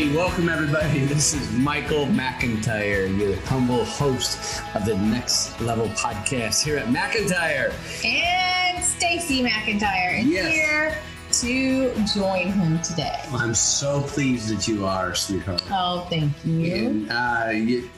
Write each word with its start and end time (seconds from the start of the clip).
Hey, 0.00 0.16
welcome 0.16 0.48
everybody. 0.48 1.00
This 1.04 1.34
is 1.34 1.52
Michael 1.52 2.06
McIntyre, 2.06 3.14
your 3.18 3.36
humble 3.40 3.84
host 3.84 4.62
of 4.74 4.86
the 4.86 4.96
Next 4.96 5.60
Level 5.60 5.88
podcast 5.88 6.64
here 6.64 6.78
at 6.78 6.86
McIntyre. 6.86 7.74
And 8.02 8.82
Stacy 8.82 9.42
McIntyre 9.42 10.20
is 10.20 10.26
Yes. 10.26 10.54
here 10.54 10.96
to 11.32 12.04
join 12.06 12.50
him 12.50 12.80
today. 12.80 13.20
I'm 13.32 13.52
so 13.52 14.00
pleased 14.00 14.48
that 14.48 14.66
you 14.66 14.86
are, 14.86 15.14
sweetheart. 15.14 15.62
Oh, 15.70 16.06
thank 16.08 16.32
you. 16.46 16.74
And 16.74 17.10
uh, 17.10 17.48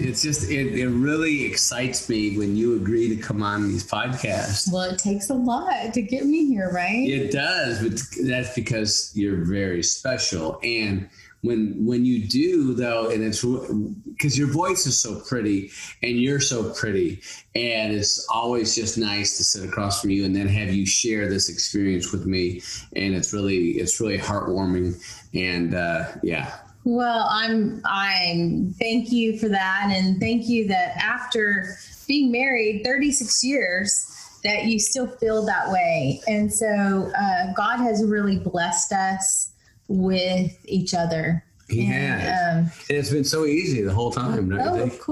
it's 0.00 0.22
just, 0.22 0.50
it, 0.50 0.76
it 0.76 0.88
really 0.88 1.44
excites 1.44 2.08
me 2.08 2.36
when 2.36 2.56
you 2.56 2.74
agree 2.74 3.14
to 3.14 3.16
come 3.16 3.44
on 3.44 3.68
these 3.68 3.88
podcasts. 3.88 4.72
Well, 4.72 4.90
it 4.90 4.98
takes 4.98 5.30
a 5.30 5.34
lot 5.34 5.94
to 5.94 6.02
get 6.02 6.26
me 6.26 6.46
here, 6.46 6.68
right? 6.72 7.08
It 7.08 7.30
does, 7.30 7.80
but 7.80 8.02
that's 8.26 8.56
because 8.56 9.12
you're 9.14 9.44
very 9.44 9.84
special. 9.84 10.58
And 10.64 11.08
when 11.42 11.84
when 11.84 12.04
you 12.04 12.26
do 12.26 12.72
though, 12.72 13.10
and 13.10 13.22
it's 13.22 13.44
because 13.44 14.38
your 14.38 14.48
voice 14.48 14.86
is 14.86 15.00
so 15.00 15.20
pretty 15.20 15.70
and 16.02 16.20
you're 16.20 16.40
so 16.40 16.72
pretty, 16.72 17.20
and 17.54 17.92
it's 17.92 18.26
always 18.28 18.74
just 18.74 18.96
nice 18.96 19.36
to 19.36 19.44
sit 19.44 19.68
across 19.68 20.00
from 20.00 20.10
you 20.10 20.24
and 20.24 20.34
then 20.34 20.46
have 20.48 20.72
you 20.72 20.86
share 20.86 21.28
this 21.28 21.48
experience 21.48 22.12
with 22.12 22.26
me. 22.26 22.62
And 22.94 23.14
it's 23.14 23.32
really 23.32 23.70
it's 23.72 24.00
really 24.00 24.18
heartwarming. 24.18 25.02
And 25.34 25.74
uh, 25.74 26.12
yeah, 26.22 26.58
Well, 26.84 27.26
I'm 27.28 27.82
I'm 27.84 28.72
thank 28.78 29.10
you 29.10 29.36
for 29.38 29.48
that 29.48 29.90
and 29.92 30.20
thank 30.20 30.48
you 30.48 30.68
that 30.68 30.96
after 30.96 31.76
being 32.06 32.30
married 32.30 32.82
36 32.84 33.42
years 33.42 34.08
that 34.44 34.64
you 34.66 34.78
still 34.78 35.06
feel 35.06 35.44
that 35.46 35.70
way. 35.70 36.20
And 36.26 36.52
so 36.52 37.10
uh, 37.16 37.52
God 37.54 37.78
has 37.78 38.04
really 38.04 38.38
blessed 38.38 38.92
us 38.92 39.51
with 39.92 40.58
each 40.64 40.94
other. 40.94 41.44
he 41.68 41.86
And, 41.86 42.20
has. 42.20 42.56
um, 42.56 42.72
and 42.88 42.98
it's 42.98 43.10
been 43.10 43.24
so 43.24 43.44
easy 43.44 43.82
the 43.82 43.92
whole 43.92 44.10
time. 44.10 44.52
Oh, 44.52 44.82
of 44.82 44.90
think? 44.90 45.02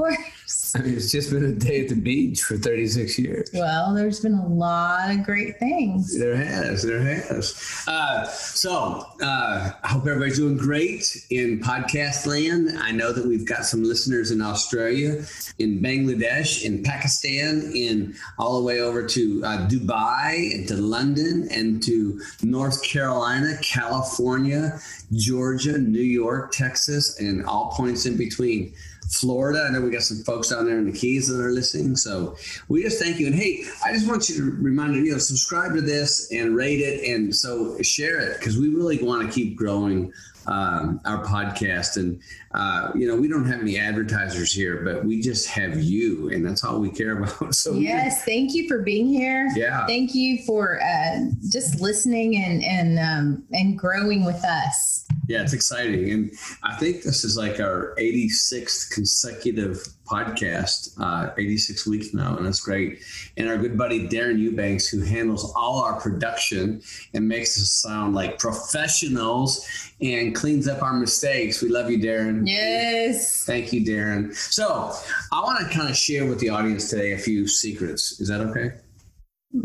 I 0.74 0.82
mean, 0.82 0.94
it's 0.94 1.10
just 1.10 1.30
been 1.30 1.44
a 1.44 1.52
day 1.52 1.82
at 1.82 1.88
the 1.88 1.96
beach 1.96 2.42
for 2.42 2.56
36 2.56 3.18
years. 3.18 3.50
Well, 3.52 3.92
there's 3.92 4.20
been 4.20 4.34
a 4.34 4.46
lot 4.46 5.10
of 5.10 5.24
great 5.24 5.58
things. 5.58 6.16
There 6.18 6.36
has, 6.36 6.82
there 6.82 7.02
has. 7.02 7.84
Uh, 7.88 8.24
so 8.26 9.06
uh, 9.20 9.72
I 9.82 9.88
hope 9.88 10.06
everybody's 10.06 10.38
doing 10.38 10.56
great 10.56 11.26
in 11.30 11.60
podcast 11.60 12.26
land. 12.26 12.78
I 12.78 12.92
know 12.92 13.12
that 13.12 13.26
we've 13.26 13.46
got 13.46 13.64
some 13.64 13.82
listeners 13.82 14.30
in 14.30 14.40
Australia, 14.40 15.24
in 15.58 15.80
Bangladesh, 15.80 16.64
in 16.64 16.82
Pakistan, 16.84 17.72
in 17.74 18.14
all 18.38 18.58
the 18.58 18.64
way 18.64 18.80
over 18.80 19.04
to 19.06 19.42
uh, 19.44 19.68
Dubai, 19.68 20.54
and 20.54 20.68
to 20.68 20.76
London, 20.76 21.48
and 21.50 21.82
to 21.82 22.20
North 22.42 22.82
Carolina, 22.84 23.56
California, 23.62 24.80
Georgia, 25.12 25.78
New 25.78 26.00
York, 26.00 26.52
Texas, 26.52 27.18
and 27.18 27.44
all 27.44 27.72
points 27.72 28.06
in 28.06 28.16
between. 28.16 28.72
Florida. 29.10 29.66
I 29.68 29.72
know 29.72 29.80
we 29.80 29.90
got 29.90 30.02
some 30.02 30.22
folks 30.22 30.48
down 30.48 30.66
there 30.66 30.78
in 30.78 30.90
the 30.90 30.96
Keys 30.96 31.28
that 31.28 31.40
are 31.40 31.50
listening. 31.50 31.96
So 31.96 32.36
we 32.68 32.82
just 32.82 33.02
thank 33.02 33.18
you. 33.18 33.26
And 33.26 33.34
hey, 33.34 33.64
I 33.84 33.92
just 33.92 34.08
want 34.08 34.28
you 34.28 34.36
to 34.36 34.56
remind 34.62 34.94
you, 34.94 35.02
you 35.02 35.12
know, 35.12 35.18
subscribe 35.18 35.74
to 35.74 35.80
this 35.80 36.30
and 36.30 36.54
rate 36.54 36.80
it. 36.80 37.12
And 37.12 37.34
so 37.34 37.80
share 37.82 38.18
it 38.20 38.38
because 38.38 38.56
we 38.56 38.68
really 38.68 39.02
want 39.02 39.26
to 39.26 39.32
keep 39.32 39.56
growing 39.56 40.12
um, 40.50 41.00
our 41.04 41.24
podcast. 41.24 41.96
And, 41.96 42.20
uh, 42.52 42.90
you 42.94 43.06
know, 43.06 43.16
we 43.16 43.28
don't 43.28 43.46
have 43.46 43.60
any 43.60 43.78
advertisers 43.78 44.52
here, 44.52 44.82
but 44.84 45.04
we 45.04 45.22
just 45.22 45.48
have 45.48 45.80
you. 45.80 46.30
And 46.30 46.44
that's 46.44 46.64
all 46.64 46.80
we 46.80 46.90
care 46.90 47.16
about. 47.22 47.54
So 47.54 47.74
Yes, 47.74 48.24
thank 48.24 48.52
you 48.54 48.68
for 48.68 48.82
being 48.82 49.06
here. 49.06 49.48
Yeah. 49.54 49.86
Thank 49.86 50.14
you 50.14 50.44
for 50.44 50.80
uh, 50.82 51.20
just 51.50 51.80
listening 51.80 52.36
and 52.36 52.62
and 52.64 52.98
um, 52.98 53.44
and 53.52 53.78
growing 53.78 54.24
with 54.24 54.44
us. 54.44 55.06
Yeah, 55.28 55.42
it's 55.42 55.52
exciting. 55.52 56.10
And 56.10 56.32
I 56.64 56.74
think 56.74 57.04
this 57.04 57.22
is 57.22 57.36
like 57.36 57.60
our 57.60 57.94
86th 57.98 58.90
consecutive 58.90 59.86
podcast, 60.04 60.98
uh, 60.98 61.32
86 61.38 61.86
weeks 61.86 62.12
now, 62.12 62.36
and 62.36 62.44
that's 62.44 62.60
great. 62.60 63.00
And 63.36 63.48
our 63.48 63.56
good 63.56 63.78
buddy 63.78 64.08
Darren 64.08 64.40
Eubanks, 64.40 64.88
who 64.88 65.02
handles 65.02 65.52
all 65.54 65.82
our 65.84 66.00
production 66.00 66.82
and 67.14 67.28
makes 67.28 67.56
us 67.62 67.70
sound 67.70 68.14
like 68.14 68.40
professionals 68.40 69.64
and 70.00 70.34
cleans 70.40 70.66
up 70.66 70.82
our 70.82 70.94
mistakes. 70.94 71.60
We 71.60 71.68
love 71.68 71.90
you, 71.90 71.98
Darren. 71.98 72.42
Yes. 72.46 73.44
Thank 73.44 73.72
you, 73.74 73.82
Darren. 73.84 74.34
So 74.34 74.92
I 75.30 75.40
want 75.42 75.60
to 75.60 75.76
kind 75.76 75.88
of 75.90 75.96
share 75.96 76.24
with 76.26 76.40
the 76.40 76.48
audience 76.48 76.88
today 76.88 77.12
a 77.12 77.18
few 77.18 77.46
secrets. 77.46 78.20
Is 78.20 78.28
that 78.28 78.40
okay? 78.40 78.72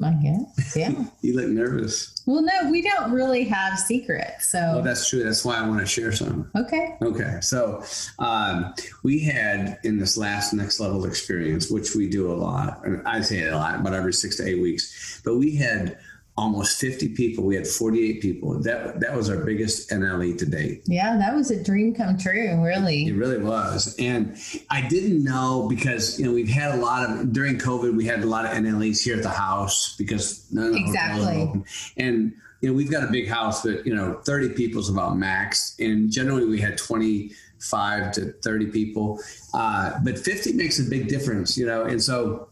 I 0.03 0.11
guess. 0.13 0.75
Yeah. 0.75 0.91
You 1.21 1.35
look 1.35 1.47
nervous. 1.47 2.21
well, 2.27 2.41
no, 2.43 2.69
we 2.69 2.81
don't 2.81 3.11
really 3.11 3.45
have 3.45 3.79
secrets. 3.79 4.51
Well, 4.53 4.75
So 4.77 4.81
that's 4.83 5.07
true. 5.09 5.23
That's 5.23 5.43
why 5.45 5.55
I 5.57 5.67
want 5.67 5.79
to 5.79 5.85
share 5.87 6.11
some. 6.11 6.51
okay. 6.55 6.95
Okay, 7.01 7.37
so 7.41 7.83
um, 8.19 8.73
we 9.03 9.19
had 9.19 9.79
in 9.83 9.97
this 9.97 10.17
last 10.17 10.53
next 10.53 10.79
level 10.79 11.05
experience, 11.05 11.71
which 11.71 11.95
we 11.95 12.07
do 12.09 12.31
a 12.31 12.33
lot, 12.35 12.81
and 12.85 13.01
I 13.07 13.21
say 13.21 13.39
it 13.39 13.53
a 13.53 13.55
lot, 13.55 13.83
but 13.83 13.93
every 13.93 14.13
six 14.13 14.35
to 14.37 14.47
eight 14.47 14.61
weeks. 14.61 15.21
But 15.23 15.37
we 15.37 15.55
had 15.55 15.97
almost 16.37 16.79
50 16.81 17.09
people. 17.09 17.45
We 17.45 17.55
had 17.55 17.65
48 17.65 18.21
people. 18.21 18.61
That 18.61 18.99
that 18.99 19.15
was 19.15 19.29
our 19.29 19.37
biggest 19.45 19.89
NLE 19.89 20.37
to 20.39 20.45
date. 20.45 20.81
Yeah, 20.85 21.15
that 21.17 21.33
was 21.33 21.49
a 21.49 21.63
dream 21.63 21.93
come 21.95 22.17
true. 22.17 22.61
Really. 22.61 23.07
It 23.07 23.13
Really. 23.13 23.37
was. 23.37 23.95
And 23.99 24.35
I 24.69 24.85
didn't 24.87 25.23
know 25.23 25.67
because, 25.69 26.19
you 26.19 26.25
know, 26.25 26.33
we've 26.33 26.49
had 26.49 26.71
a 26.75 26.77
lot 26.77 27.09
of, 27.09 27.31
during 27.31 27.57
COVID, 27.57 27.95
we 27.95 28.05
had 28.05 28.21
a 28.21 28.25
lot 28.25 28.43
of 28.45 28.51
NLEs 28.51 29.01
here 29.03 29.15
at 29.15 29.23
the 29.23 29.29
house 29.29 29.95
because 29.97 30.45
none 30.51 30.67
of 30.67 30.73
the 30.73 30.79
Exactly. 30.81 31.41
open. 31.43 31.65
And, 31.95 32.33
you 32.61 32.69
know, 32.69 32.75
we've 32.75 32.91
got 32.91 33.03
a 33.07 33.11
big 33.11 33.27
house, 33.29 33.63
but, 33.63 33.85
you 33.85 33.95
know, 33.95 34.19
30 34.25 34.49
people 34.49 34.81
is 34.81 34.89
about 34.89 35.17
max. 35.17 35.75
And 35.79 36.11
generally 36.11 36.45
we 36.45 36.59
had 36.59 36.77
25 36.77 38.11
to 38.13 38.33
30 38.43 38.65
people. 38.67 39.19
Uh, 39.53 39.99
but 40.03 40.17
50 40.19 40.53
makes 40.53 40.79
a 40.79 40.83
big 40.83 41.07
difference, 41.07 41.57
you 41.57 41.65
know. 41.65 41.83
And 41.85 42.01
so 42.03 42.49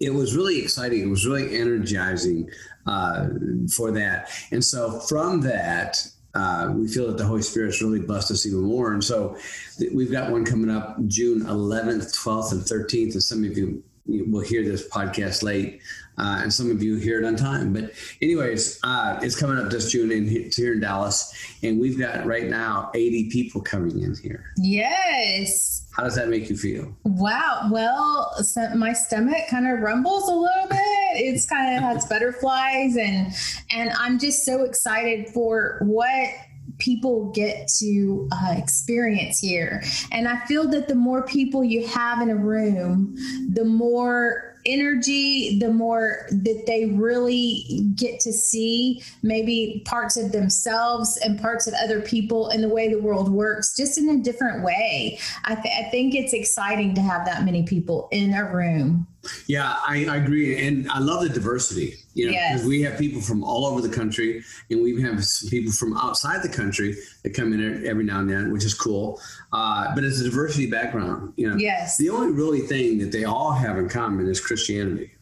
it 0.00 0.12
was 0.12 0.36
really 0.36 0.60
exciting. 0.60 1.00
It 1.02 1.08
was 1.08 1.26
really 1.26 1.56
energizing 1.56 2.50
uh, 2.88 3.28
for 3.74 3.92
that. 3.92 4.30
And 4.50 4.64
so 4.64 4.98
from 5.00 5.42
that, 5.42 6.04
uh, 6.34 6.72
we 6.74 6.88
feel 6.88 7.06
that 7.08 7.18
the 7.18 7.24
Holy 7.24 7.42
Spirit's 7.42 7.82
really 7.82 8.00
blessed 8.00 8.30
us 8.30 8.46
even 8.46 8.60
more. 8.60 8.92
And 8.92 9.02
so 9.02 9.36
th- 9.78 9.92
we've 9.92 10.12
got 10.12 10.30
one 10.30 10.44
coming 10.44 10.70
up 10.70 10.96
June 11.06 11.42
11th, 11.42 12.16
12th, 12.16 12.52
and 12.52 12.62
13th. 12.62 13.12
And 13.12 13.22
some 13.22 13.44
of 13.44 13.56
you 13.56 13.82
will 14.08 14.40
hear 14.40 14.64
this 14.64 14.88
podcast 14.88 15.42
late, 15.42 15.80
uh, 16.16 16.40
and 16.42 16.52
some 16.52 16.70
of 16.70 16.82
you 16.82 16.96
hear 16.96 17.22
it 17.22 17.24
on 17.24 17.36
time. 17.36 17.72
But, 17.72 17.92
anyways, 18.20 18.80
uh, 18.82 19.20
it's 19.22 19.38
coming 19.38 19.58
up 19.58 19.70
this 19.70 19.90
June 19.90 20.10
in, 20.10 20.26
here 20.26 20.72
in 20.72 20.80
Dallas. 20.80 21.32
And 21.62 21.78
we've 21.78 21.98
got 21.98 22.26
right 22.26 22.48
now 22.48 22.90
80 22.94 23.30
people 23.30 23.60
coming 23.60 24.00
in 24.00 24.16
here. 24.16 24.52
Yes. 24.56 25.86
How 25.98 26.04
does 26.04 26.14
that 26.14 26.28
make 26.28 26.48
you 26.48 26.56
feel? 26.56 26.94
Wow. 27.04 27.68
Well, 27.72 28.32
so 28.44 28.72
my 28.76 28.92
stomach 28.92 29.48
kind 29.50 29.66
of 29.66 29.80
rumbles 29.80 30.28
a 30.28 30.32
little 30.32 30.68
bit. 30.68 30.78
It's 31.14 31.44
kind 31.44 31.76
of 31.76 31.82
has 31.82 32.06
butterflies, 32.06 32.96
and 32.96 33.32
and 33.72 33.90
I'm 33.98 34.20
just 34.20 34.44
so 34.44 34.62
excited 34.62 35.28
for 35.30 35.78
what 35.82 36.28
people 36.78 37.30
get 37.32 37.68
to 37.78 38.28
uh, 38.32 38.54
experience 38.56 39.38
here. 39.40 39.82
And 40.12 40.28
I 40.28 40.44
feel 40.46 40.68
that 40.68 40.88
the 40.88 40.94
more 40.94 41.22
people 41.22 41.64
you 41.64 41.86
have 41.86 42.20
in 42.20 42.30
a 42.30 42.36
room, 42.36 43.16
the 43.52 43.64
more 43.64 44.48
energy, 44.66 45.58
the 45.58 45.72
more 45.72 46.26
that 46.30 46.64
they 46.66 46.86
really 46.86 47.84
get 47.94 48.20
to 48.20 48.32
see 48.32 49.02
maybe 49.22 49.82
parts 49.86 50.16
of 50.16 50.32
themselves 50.32 51.16
and 51.18 51.40
parts 51.40 51.66
of 51.66 51.74
other 51.82 52.00
people 52.00 52.48
and 52.48 52.62
the 52.62 52.68
way 52.68 52.88
the 52.88 53.00
world 53.00 53.28
works 53.28 53.74
just 53.74 53.98
in 53.98 54.08
a 54.08 54.22
different 54.22 54.64
way. 54.64 55.18
I, 55.44 55.54
th- 55.54 55.74
I 55.74 55.90
think 55.90 56.14
it's 56.14 56.32
exciting 56.32 56.94
to 56.94 57.00
have 57.00 57.24
that 57.26 57.44
many 57.44 57.64
people 57.64 58.08
in 58.12 58.34
a 58.34 58.44
room. 58.52 59.06
Yeah, 59.46 59.76
I, 59.86 60.06
I 60.06 60.16
agree, 60.16 60.66
and 60.66 60.88
I 60.90 61.00
love 61.00 61.22
the 61.22 61.28
diversity. 61.28 61.96
You 62.14 62.26
know, 62.26 62.32
Yes. 62.32 62.52
because 62.52 62.68
we 62.68 62.82
have 62.82 62.98
people 62.98 63.20
from 63.20 63.42
all 63.44 63.66
over 63.66 63.80
the 63.80 63.88
country, 63.88 64.42
and 64.70 64.82
we 64.82 65.00
have 65.02 65.24
some 65.24 65.50
people 65.50 65.72
from 65.72 65.96
outside 65.96 66.42
the 66.42 66.48
country 66.48 66.96
that 67.22 67.34
come 67.34 67.52
in 67.52 67.86
every 67.86 68.04
now 68.04 68.20
and 68.20 68.30
then, 68.30 68.52
which 68.52 68.64
is 68.64 68.74
cool. 68.74 69.20
Uh, 69.52 69.94
but 69.94 70.04
it's 70.04 70.20
a 70.20 70.24
diversity 70.24 70.70
background. 70.70 71.32
You 71.36 71.50
know, 71.50 71.56
Yes. 71.56 71.96
The 71.98 72.10
only 72.10 72.32
really 72.32 72.60
thing 72.60 72.98
that 72.98 73.12
they 73.12 73.24
all 73.24 73.52
have 73.52 73.76
in 73.78 73.88
common 73.88 74.28
is 74.28 74.40
Christianity. 74.40 75.12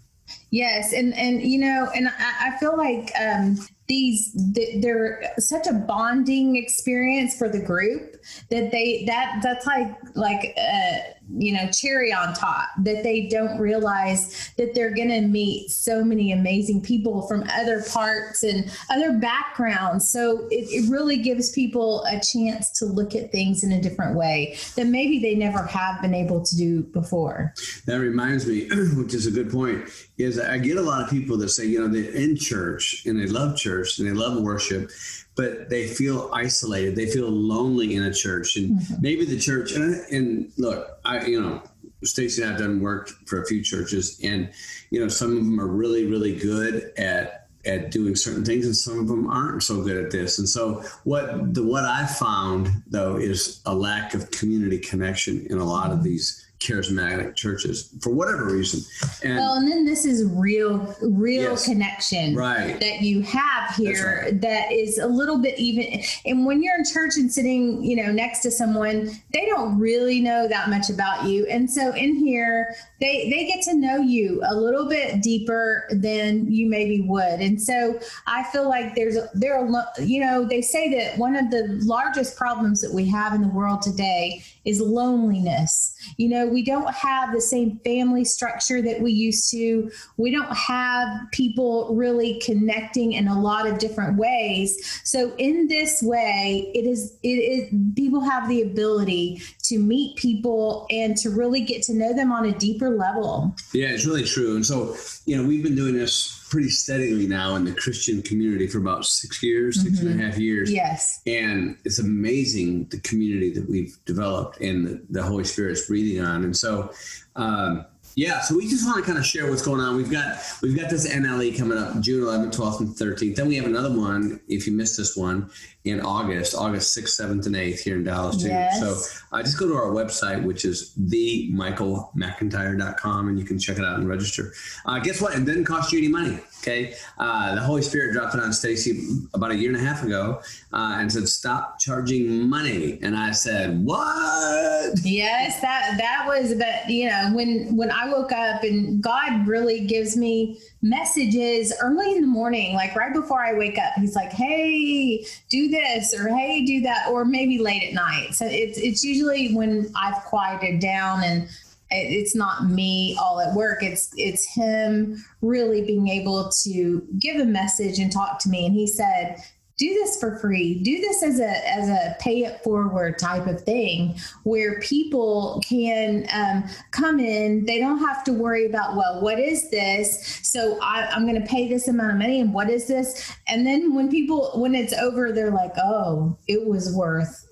Yes, 0.51 0.93
and 0.93 1.15
and 1.15 1.41
you 1.41 1.59
know, 1.59 1.89
and 1.95 2.09
I, 2.09 2.49
I 2.49 2.59
feel 2.59 2.77
like 2.77 3.13
um, 3.21 3.59
these 3.87 4.33
they're 4.81 5.23
such 5.39 5.69
a 5.69 5.73
bonding 5.73 6.57
experience 6.57 7.37
for 7.37 7.49
the 7.49 7.61
group 7.61 8.17
that 8.51 8.73
they 8.73 9.05
that 9.07 9.39
that's 9.43 9.67
like 9.67 9.95
like 10.17 10.53
uh 10.59 10.97
you 11.35 11.53
know 11.53 11.69
cherry 11.71 12.13
on 12.13 12.33
top 12.35 12.69
that 12.79 13.03
they 13.03 13.27
don't 13.27 13.59
realize 13.59 14.53
that 14.57 14.75
they're 14.75 14.95
going 14.95 15.09
to 15.09 15.23
meet 15.23 15.71
so 15.71 16.05
many 16.05 16.33
amazing 16.33 16.81
people 16.81 17.27
from 17.27 17.45
other 17.53 17.83
parts 17.83 18.43
and 18.43 18.71
other 18.91 19.13
backgrounds. 19.19 20.09
So 20.09 20.47
it, 20.51 20.69
it 20.71 20.91
really 20.91 21.17
gives 21.17 21.51
people 21.51 22.05
a 22.05 22.21
chance 22.21 22.71
to 22.79 22.87
look 22.87 23.15
at 23.15 23.33
things 23.33 23.65
in 23.65 23.73
a 23.73 23.81
different 23.81 24.17
way 24.17 24.57
that 24.77 24.87
maybe 24.87 25.19
they 25.19 25.35
never 25.35 25.63
have 25.65 26.01
been 26.01 26.15
able 26.15 26.45
to 26.45 26.57
do 26.57 26.83
before. 26.83 27.53
That 27.87 28.01
reminds 28.01 28.47
me 28.47 28.69
which 28.97 29.15
is 29.15 29.27
a 29.27 29.31
good 29.31 29.51
point 29.51 29.89
is 30.19 30.39
i 30.39 30.59
get 30.59 30.77
a 30.77 30.83
lot 30.83 31.03
of 31.03 31.11
people 31.11 31.37
that 31.37 31.49
say 31.49 31.67
you 31.67 31.81
know 31.81 31.89
they're 31.89 32.11
in 32.13 32.37
church 32.37 33.05
and 33.07 33.21
they 33.21 33.27
love 33.27 33.57
church 33.57 33.99
and 33.99 34.09
they 34.09 34.13
love 34.13 34.43
worship 34.43 34.91
but 35.37 35.69
they 35.69 35.87
feel 35.87 36.31
isolated. 36.33 36.97
They 36.97 37.07
feel 37.07 37.29
lonely 37.31 37.95
in 37.95 38.03
a 38.03 38.13
church, 38.13 38.57
and 38.57 38.81
mm-hmm. 38.81 38.95
maybe 39.01 39.25
the 39.25 39.39
church. 39.39 39.73
And, 39.73 39.95
and 40.11 40.53
look, 40.57 40.99
I 41.05 41.25
you 41.27 41.41
know, 41.41 41.63
Stacy 42.03 42.43
and 42.43 42.53
I've 42.53 42.59
done 42.59 42.81
work 42.81 43.11
for 43.27 43.43
a 43.43 43.47
few 43.47 43.63
churches, 43.63 44.19
and 44.25 44.51
you 44.91 45.01
know, 45.01 45.09
some 45.09 45.31
of 45.31 45.37
them 45.37 45.61
are 45.61 45.67
really, 45.67 46.07
really 46.07 46.35
good 46.35 46.93
at 46.97 47.47
at 47.67 47.91
doing 47.91 48.15
certain 48.15 48.45
things 48.45 48.65
and 48.65 48.77
some 48.77 49.01
of 49.01 49.09
them 49.09 49.29
aren't 49.29 49.61
so 49.61 49.83
good 49.83 49.97
at 49.97 50.13
this 50.13 50.39
and 50.39 50.49
so 50.49 50.85
what 51.03 51.53
the 51.53 51.63
what 51.65 51.85
i 51.85 52.07
found 52.07 52.71
though 52.87 53.17
is 53.17 53.61
a 53.67 53.75
lack 53.75 54.15
of 54.15 54.31
community 54.31 54.79
connection 54.79 55.45
in 55.51 55.59
a 55.59 55.65
lot 55.65 55.91
of 55.91 56.05
these 56.05 56.46
charismatic 56.59 57.37
churches 57.37 57.95
for 58.01 58.11
whatever 58.11 58.47
reason. 58.47 58.81
And, 59.23 59.37
well, 59.37 59.55
and 59.55 59.71
then 59.71 59.85
this 59.85 60.05
is 60.05 60.25
real, 60.33 60.95
real 61.03 61.51
yes, 61.51 61.67
connection 61.67 62.35
right. 62.35 62.81
that 62.81 63.03
you 63.03 63.21
have 63.23 63.75
here 63.75 64.23
right. 64.25 64.41
that 64.41 64.73
is 64.73 64.99
a 64.99 65.07
little 65.07 65.39
bit 65.39 65.59
even. 65.59 66.03
And 66.25 66.47
when 66.47 66.63
you're 66.63 66.77
in 66.77 66.85
church 66.85 67.17
and 67.17 67.31
sitting, 67.31 67.83
you 67.85 67.97
know, 67.97 68.11
next 68.11 68.41
to 68.41 68.51
someone, 68.51 69.11
they 69.33 69.47
don't 69.47 69.79
really 69.79 70.21
know 70.21 70.49
that 70.49 70.71
much 70.71 70.89
about 70.89 71.25
you. 71.25 71.47
And 71.47 71.71
so 71.71 71.95
in 71.95 72.17
here, 72.17 72.75
they 73.01 73.29
they 73.31 73.47
get 73.47 73.63
to 73.65 73.75
know 73.75 73.99
you 73.99 74.43
a 74.49 74.55
little 74.55 74.89
bit 74.89 75.23
deeper 75.23 75.87
than 75.91 76.51
you 76.51 76.69
maybe 76.69 77.03
would. 77.03 77.41
And 77.41 77.61
so 77.61 77.99
I 78.27 78.45
feel 78.45 78.69
like 78.69 78.95
there's 78.95 79.19
there 79.35 79.59
are 79.59 79.87
you 80.01 80.21
know 80.21 80.45
they 80.45 80.63
say 80.63 80.89
that 80.99 81.19
one 81.19 81.37
of 81.37 81.51
the 81.51 81.79
largest 81.85 82.37
problems 82.37 82.81
that 82.81 82.93
we 82.93 83.07
have 83.09 83.35
in 83.35 83.43
the 83.43 83.49
world 83.49 83.83
today 83.83 84.43
is 84.65 84.81
loneliness. 84.81 85.95
You 86.17 86.29
know, 86.29 86.46
we 86.49 86.63
don't 86.63 86.93
have 86.93 87.33
the 87.33 87.41
same 87.41 87.79
family 87.85 88.25
structure 88.25 88.83
that 88.83 89.01
we 89.01 89.13
used 89.13 89.51
to. 89.51 89.91
We 90.17 90.31
don't 90.31 90.55
have 90.55 91.09
people 91.33 91.95
really 91.95 92.41
connecting 92.41 93.13
in 93.13 93.29
a 93.29 93.41
lot 93.41 93.67
of 93.67 93.79
different 93.79 94.19
ways. 94.19 95.01
So 95.05 95.35
in 95.39 95.69
this 95.69 96.03
way, 96.03 96.71
it 96.75 96.85
is 96.85 97.17
it 97.23 97.29
is 97.29 97.73
people 97.95 98.21
have 98.21 98.49
the 98.49 98.63
ability 98.63 99.43
to 99.65 99.79
meet 99.79 100.17
people 100.17 100.87
and 100.91 101.17
to 101.19 101.31
really 101.31 101.61
get 101.61 101.83
to 101.85 101.95
know 101.95 102.13
them 102.13 102.33
on 102.33 102.47
a 102.47 102.53
deeper 102.53 102.91
level. 102.91 103.55
Yeah, 103.73 103.89
it's 103.89 104.07
really 104.07 104.25
true. 104.25 104.57
And 104.57 104.65
so, 104.65 104.97
you 105.25 105.37
know, 105.37 105.47
we've 105.47 105.63
been 105.63 105.75
doing 105.75 105.97
this 105.97 106.36
pretty 106.49 106.69
steadily 106.69 107.27
now 107.27 107.55
in 107.57 107.65
the 107.65 107.73
Christian 107.73 108.23
community 108.23 108.67
for 108.67 108.79
about 108.79 109.05
six 109.05 109.43
years, 109.43 109.83
six 109.83 109.99
mm-hmm. 109.99 110.07
and 110.07 110.21
a 110.21 110.23
mm-hmm. 110.23 110.31
half 110.31 110.39
years. 110.39 110.73
Yes. 110.73 111.21
And 111.27 111.77
it's 111.85 111.99
amazing 111.99 112.87
the 112.87 113.01
community 113.01 113.53
that 113.53 113.69
we've 113.69 113.97
developed 114.05 114.61
and 114.61 114.87
the, 114.87 115.03
the 115.11 115.23
Holy 115.23 115.45
Spirit's 115.45 115.87
breathing 115.87 116.23
on. 116.25 116.45
And 116.45 116.57
so, 116.57 116.93
um, 117.35 117.85
yeah, 118.17 118.41
so 118.41 118.57
we 118.57 118.67
just 118.67 118.87
want 118.87 118.99
to 118.99 119.05
kind 119.05 119.19
of 119.19 119.27
share 119.27 119.51
what's 119.51 119.61
going 119.61 119.79
on. 119.79 119.95
We've 119.95 120.11
got 120.11 120.39
we've 120.63 120.75
got 120.75 120.89
this 120.89 121.07
NLE 121.07 121.57
coming 121.57 121.77
up 121.77 122.01
June 122.01 122.25
11th, 122.25 122.57
12th, 122.57 122.81
and 122.81 122.89
13th. 122.89 123.37
Then 123.37 123.47
we 123.47 123.57
have 123.57 123.67
another 123.67 123.95
one. 123.95 124.41
If 124.49 124.67
you 124.67 124.73
missed 124.73 124.97
this 124.97 125.19
one, 125.19 125.51
in 125.87 126.01
August, 126.01 126.55
August 126.55 126.97
6th, 126.99 127.21
7th, 127.21 127.45
and 127.47 127.55
8th 127.55 127.81
here 127.81 127.97
in 127.97 128.05
Dallas 128.05 128.43
too. 128.43 128.49
Yes. 128.49 128.81
So 128.81 128.99
uh, 129.33 129.43
just 129.43 129.59
go 129.59 129.69
to 129.69 129.75
our 129.75 129.93
website, 129.93 130.43
which 130.43 130.65
is 130.65 130.95
themichaelmcintyre.com, 130.99 133.29
and 133.29 133.39
you 133.39 133.45
can 133.45 133.57
check 133.59 133.77
it 133.79 133.85
out 133.85 134.01
and 134.01 134.09
register. 134.09 134.53
Uh, 134.85 134.99
guess 134.99 135.23
what? 135.23 135.37
It 135.37 135.45
didn't 135.45 135.65
cost 135.65 135.93
you 135.93 135.99
any 135.99 136.09
money. 136.09 136.41
Okay. 136.61 136.95
Uh, 137.19 137.55
the 137.55 137.61
Holy 137.61 137.83
Spirit 137.83 138.13
dropped 138.13 138.35
it 138.35 138.41
on 138.41 138.53
Stacy 138.53 139.21
about 139.35 139.53
a 139.53 139.55
year 139.55 139.69
and 139.69 139.79
a 139.79 139.81
half 139.81 140.03
ago 140.03 140.41
uh, 140.73 140.97
and 140.99 141.13
said, 141.13 141.29
stop 141.29 141.79
charging 141.79 142.49
money. 142.49 142.99
And 143.03 143.17
I 143.17 143.31
said, 143.31 143.85
what? 143.85 144.99
Yes, 145.05 145.61
that, 145.61 145.95
that 145.99 146.25
was, 146.27 146.55
but 146.55 146.91
you 146.91 147.09
know, 147.09 147.31
when, 147.33 147.77
when 147.77 147.93
I 147.93 148.06
woke 148.11 148.33
up 148.33 148.63
and 148.63 149.03
God 149.03 149.47
really 149.47 149.87
gives 149.87 150.17
me 150.17 150.59
messages 150.83 151.73
early 151.81 152.13
in 152.13 152.21
the 152.21 152.27
morning, 152.27 152.75
like 152.75 152.95
right 152.97 153.13
before 153.13 153.45
I 153.45 153.55
wake 153.55 153.79
up. 153.79 153.95
He's 153.97 154.15
like, 154.15 154.33
"Hey, 154.33 155.25
do 155.51 155.69
this," 155.69 156.15
or 156.15 156.29
"Hey, 156.29 156.65
do 156.65 156.81
that," 156.83 157.09
or 157.11 157.25
maybe 157.25 157.59
late 157.59 157.83
at 157.83 157.95
night. 157.95 158.35
So 158.35 158.47
it's 158.47 158.79
it's 158.79 159.05
usually 159.05 159.55
when 159.55 159.93
I've 159.97 160.23
quieted 160.25 160.81
down 160.81 161.23
and 161.23 161.49
it's 161.91 162.35
not 162.35 162.69
me 162.69 163.17
all 163.21 163.41
at 163.41 163.55
work. 163.55 163.83
It's 163.83 164.13
it's 164.17 164.45
him 164.45 165.25
really 165.41 165.85
being 165.85 166.09
able 166.09 166.51
to 166.65 167.07
give 167.19 167.37
a 167.37 167.45
message 167.45 167.99
and 167.99 168.11
talk 168.11 168.39
to 168.41 168.49
me. 168.49 168.67
And 168.67 168.75
he 168.75 168.87
said, 168.87 169.43
do 169.79 169.93
this 169.93 170.19
for 170.19 170.39
free. 170.39 170.75
Do 170.83 171.01
this 171.01 171.23
as 171.23 171.39
a 171.39 171.69
as 171.69 171.89
a 171.89 172.17
pay 172.19 172.45
it 172.45 172.63
forward 172.63 173.19
type 173.19 173.47
of 173.47 173.61
thing 173.61 174.19
where 174.45 174.81
people 174.81 175.63
can 175.67 176.27
um, 176.33 176.65
come 176.93 177.21
in. 177.21 177.67
They 177.67 177.79
don't 177.79 177.99
have 177.99 178.25
to 178.25 178.33
worry 178.33 178.67
about 178.67 178.97
well 178.97 179.21
what 179.21 179.39
is 179.39 179.71
this? 179.71 180.41
So 180.43 180.79
I, 180.81 181.07
i'm 181.13 181.27
going 181.27 181.41
to 181.41 181.47
pay 181.47 181.69
this 181.69 181.89
amount 181.89 182.13
of 182.13 182.19
money 182.19 182.41
and 182.41 182.55
what 182.55 182.71
is 182.71 182.87
this? 182.87 183.31
And 183.49 183.67
then 183.67 183.95
when 183.95 184.11
people 184.11 184.53
when 184.55 184.75
it's 184.75 184.95
over 184.95 185.33
they're 185.33 185.51
like 185.51 185.73
oh 185.77 186.39
it 186.49 186.67
was 186.67 186.95
worth 186.95 187.43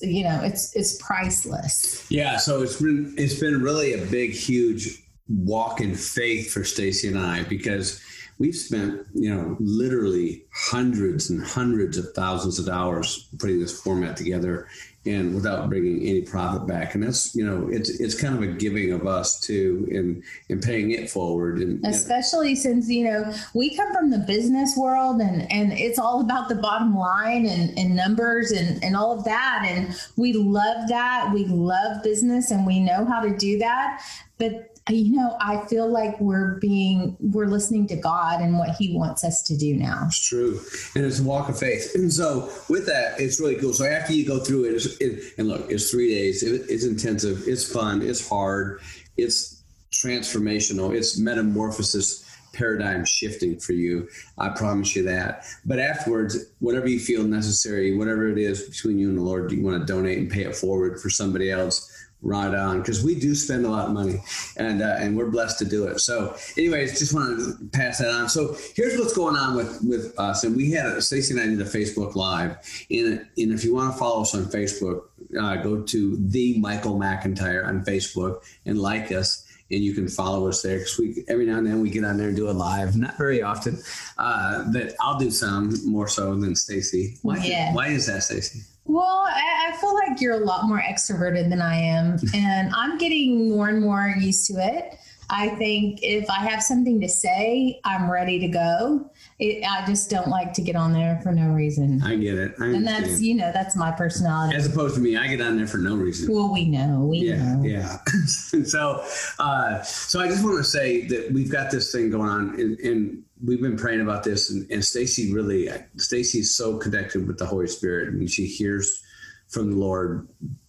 you 0.00 0.24
know 0.24 0.40
it's 0.42 0.74
it's 0.74 1.00
priceless. 1.02 2.06
Yeah 2.10 2.38
so 2.38 2.62
it's 2.62 2.80
been 2.80 3.14
it's 3.18 3.38
been 3.38 3.62
really 3.62 3.92
a 3.92 4.06
big 4.06 4.30
huge 4.30 5.02
walk 5.28 5.82
in 5.82 5.94
faith 5.94 6.50
for 6.50 6.64
stacy 6.64 7.06
and 7.06 7.18
i 7.18 7.42
because 7.42 8.00
we've 8.38 8.56
spent 8.56 9.06
you 9.14 9.34
know 9.34 9.56
literally 9.60 10.44
hundreds 10.52 11.30
and 11.30 11.44
hundreds 11.44 11.98
of 11.98 12.12
thousands 12.14 12.58
of 12.58 12.68
hours 12.68 13.28
putting 13.38 13.60
this 13.60 13.80
format 13.80 14.16
together 14.16 14.68
and 15.06 15.34
without 15.34 15.68
bringing 15.68 16.06
any 16.06 16.20
profit 16.22 16.66
back. 16.66 16.94
And 16.94 17.02
that's 17.02 17.34
you 17.34 17.44
know 17.44 17.68
it's 17.70 17.88
it's 18.00 18.20
kind 18.20 18.34
of 18.34 18.42
a 18.42 18.52
giving 18.52 18.92
of 18.92 19.06
us 19.06 19.40
too 19.40 19.88
and, 19.90 20.22
in 20.48 20.60
paying 20.60 20.90
it 20.90 21.10
forward 21.10 21.58
and 21.58 21.84
especially 21.86 22.54
since 22.54 22.88
you 22.88 23.04
know 23.04 23.32
we 23.54 23.74
come 23.74 23.92
from 23.92 24.10
the 24.10 24.18
business 24.18 24.76
world 24.76 25.20
and 25.20 25.50
and 25.50 25.72
it's 25.72 25.98
all 25.98 26.20
about 26.20 26.48
the 26.48 26.56
bottom 26.56 26.96
line 26.96 27.46
and 27.46 27.76
and 27.78 27.94
numbers 27.94 28.50
and 28.50 28.82
and 28.84 28.96
all 28.96 29.16
of 29.16 29.24
that. 29.24 29.64
And 29.66 29.94
we 30.16 30.32
love 30.32 30.88
that. 30.88 31.30
We 31.32 31.46
love 31.46 32.02
business 32.02 32.50
and 32.50 32.66
we 32.66 32.80
know 32.80 33.04
how 33.04 33.20
to 33.20 33.36
do 33.36 33.58
that 33.58 34.04
but 34.38 34.78
uh, 34.88 34.92
you 34.92 35.14
know, 35.16 35.36
I 35.40 35.66
feel 35.66 35.88
like 35.88 36.18
we're 36.20 36.54
being, 36.60 37.16
we're 37.20 37.46
listening 37.46 37.86
to 37.88 37.96
God 37.96 38.40
and 38.40 38.58
what 38.58 38.70
He 38.70 38.96
wants 38.96 39.22
us 39.22 39.42
to 39.44 39.56
do 39.56 39.74
now. 39.74 40.04
It's 40.06 40.26
true. 40.26 40.60
And 40.94 41.04
it's 41.04 41.20
a 41.20 41.22
walk 41.22 41.48
of 41.48 41.58
faith. 41.58 41.92
And 41.94 42.12
so, 42.12 42.50
with 42.68 42.86
that, 42.86 43.20
it's 43.20 43.38
really 43.40 43.56
cool. 43.56 43.72
So, 43.72 43.84
after 43.84 44.12
you 44.12 44.26
go 44.26 44.38
through 44.38 44.64
it, 44.64 44.86
it 45.00 45.34
and 45.38 45.48
look, 45.48 45.70
it's 45.70 45.90
three 45.90 46.08
days, 46.14 46.42
it, 46.42 46.62
it's 46.68 46.84
intensive, 46.84 47.46
it's 47.46 47.70
fun, 47.70 48.02
it's 48.02 48.26
hard, 48.26 48.80
it's 49.16 49.62
transformational, 49.92 50.94
it's 50.94 51.18
metamorphosis 51.18 52.24
paradigm 52.54 53.04
shifting 53.04 53.58
for 53.58 53.72
you. 53.72 54.08
I 54.38 54.48
promise 54.48 54.96
you 54.96 55.04
that. 55.04 55.44
But 55.64 55.78
afterwards, 55.78 56.36
whatever 56.60 56.88
you 56.88 56.98
feel 56.98 57.24
necessary, 57.24 57.96
whatever 57.96 58.26
it 58.28 58.38
is 58.38 58.62
between 58.62 58.98
you 58.98 59.08
and 59.10 59.18
the 59.18 59.22
Lord, 59.22 59.52
you 59.52 59.62
want 59.62 59.78
to 59.80 59.92
donate 59.92 60.18
and 60.18 60.30
pay 60.30 60.42
it 60.42 60.56
forward 60.56 61.00
for 61.00 61.10
somebody 61.10 61.50
else 61.50 61.97
right 62.22 62.52
on 62.52 62.80
because 62.80 63.04
we 63.04 63.14
do 63.14 63.34
spend 63.34 63.64
a 63.64 63.68
lot 63.68 63.86
of 63.86 63.92
money 63.92 64.20
and 64.56 64.82
uh, 64.82 64.96
and 64.98 65.16
we're 65.16 65.30
blessed 65.30 65.58
to 65.60 65.64
do 65.64 65.86
it. 65.86 66.00
So 66.00 66.36
anyways 66.56 66.98
just 66.98 67.14
wanted 67.14 67.38
to 67.38 67.64
pass 67.78 67.98
that 67.98 68.10
on. 68.10 68.28
So 68.28 68.56
here's 68.74 68.98
what's 68.98 69.14
going 69.14 69.36
on 69.36 69.56
with 69.56 69.80
with 69.82 70.18
us 70.18 70.44
and 70.44 70.56
we 70.56 70.72
had 70.72 71.00
Stacy 71.02 71.32
and 71.34 71.40
I 71.40 71.46
did 71.46 71.60
a 71.60 71.70
Facebook 71.70 72.16
live 72.16 72.56
and, 72.90 73.26
and 73.36 73.52
if 73.52 73.64
you 73.64 73.74
want 73.74 73.92
to 73.92 73.98
follow 73.98 74.22
us 74.22 74.34
on 74.34 74.44
Facebook 74.46 75.02
uh, 75.38 75.56
go 75.56 75.82
to 75.82 76.16
the 76.28 76.58
Michael 76.58 76.98
McIntyre 76.98 77.66
on 77.66 77.84
Facebook 77.84 78.42
and 78.66 78.78
like 78.80 79.12
us 79.12 79.44
and 79.70 79.84
you 79.84 79.92
can 79.92 80.08
follow 80.08 80.48
us 80.48 80.62
there 80.62 80.78
because 80.78 80.98
we 80.98 81.24
every 81.28 81.46
now 81.46 81.58
and 81.58 81.66
then 81.66 81.80
we 81.80 81.90
get 81.90 82.02
on 82.02 82.16
there 82.16 82.28
and 82.28 82.36
do 82.36 82.50
a 82.50 82.52
live 82.52 82.96
not 82.96 83.16
very 83.16 83.42
often 83.42 83.78
uh, 84.16 84.64
but 84.72 84.94
I'll 85.00 85.18
do 85.18 85.30
some 85.30 85.72
more 85.86 86.08
so 86.08 86.34
than 86.34 86.56
Stacy. 86.56 87.16
Why, 87.22 87.36
yeah. 87.36 87.72
why 87.74 87.88
is 87.88 88.06
that 88.06 88.24
Stacy 88.24 88.62
well, 88.88 89.24
I, 89.26 89.68
I, 89.68 89.76
feel 89.76 89.94
like 89.94 90.20
you're 90.20 90.42
a 90.42 90.44
lot 90.44 90.66
more 90.66 90.80
extroverted 90.80 91.50
than 91.50 91.60
I 91.60 91.76
am, 91.76 92.18
and 92.34 92.72
I'm 92.74 92.98
getting 92.98 93.50
more 93.50 93.68
and 93.68 93.80
more 93.80 94.14
used 94.18 94.46
to 94.46 94.54
it. 94.54 94.98
I 95.30 95.50
think 95.56 96.00
if 96.02 96.28
I 96.30 96.38
have 96.38 96.62
something 96.62 97.00
to 97.02 97.08
say, 97.08 97.80
I'm 97.84 98.10
ready 98.10 98.38
to 98.38 98.48
go. 98.48 99.10
It, 99.38 99.62
I 99.62 99.84
just 99.84 100.08
don't 100.08 100.28
like 100.28 100.54
to 100.54 100.62
get 100.62 100.74
on 100.74 100.94
there 100.94 101.20
for 101.22 101.32
no 101.32 101.50
reason. 101.50 102.02
I 102.02 102.16
get 102.16 102.38
it. 102.38 102.54
I 102.58 102.66
and 102.68 102.86
that's 102.86 103.20
you 103.20 103.34
know 103.34 103.52
that's 103.52 103.76
my 103.76 103.92
personality. 103.92 104.56
As 104.56 104.66
opposed 104.66 104.94
to 104.94 105.00
me, 105.00 105.16
I 105.16 105.28
get 105.28 105.40
on 105.42 105.58
there 105.58 105.66
for 105.66 105.76
no 105.76 105.96
reason. 105.96 106.34
Well, 106.34 106.50
we 106.50 106.64
know. 106.64 107.04
We 107.04 107.18
yeah, 107.18 107.56
know. 107.56 107.62
Yeah. 107.62 107.98
so, 108.64 109.04
uh, 109.38 109.82
so 109.82 110.20
I 110.20 110.28
just 110.28 110.42
want 110.42 110.56
to 110.56 110.64
say 110.64 111.06
that 111.08 111.30
we've 111.30 111.52
got 111.52 111.70
this 111.70 111.92
thing 111.92 112.10
going 112.10 112.30
on, 112.30 112.58
and, 112.58 113.24
we've 113.44 113.60
been 113.62 113.76
praying 113.76 114.00
about 114.00 114.24
this, 114.24 114.50
and, 114.50 114.70
and 114.70 114.84
Stacy 114.84 115.32
really, 115.32 115.68
Stacy 115.96 116.40
is 116.40 116.54
so 116.54 116.76
connected 116.78 117.26
with 117.26 117.38
the 117.38 117.46
Holy 117.46 117.66
Spirit, 117.66 118.08
I 118.08 118.10
and 118.10 118.30
she 118.30 118.46
hears 118.46 119.02
from 119.48 119.70
the 119.70 119.76
Lord. 119.76 120.28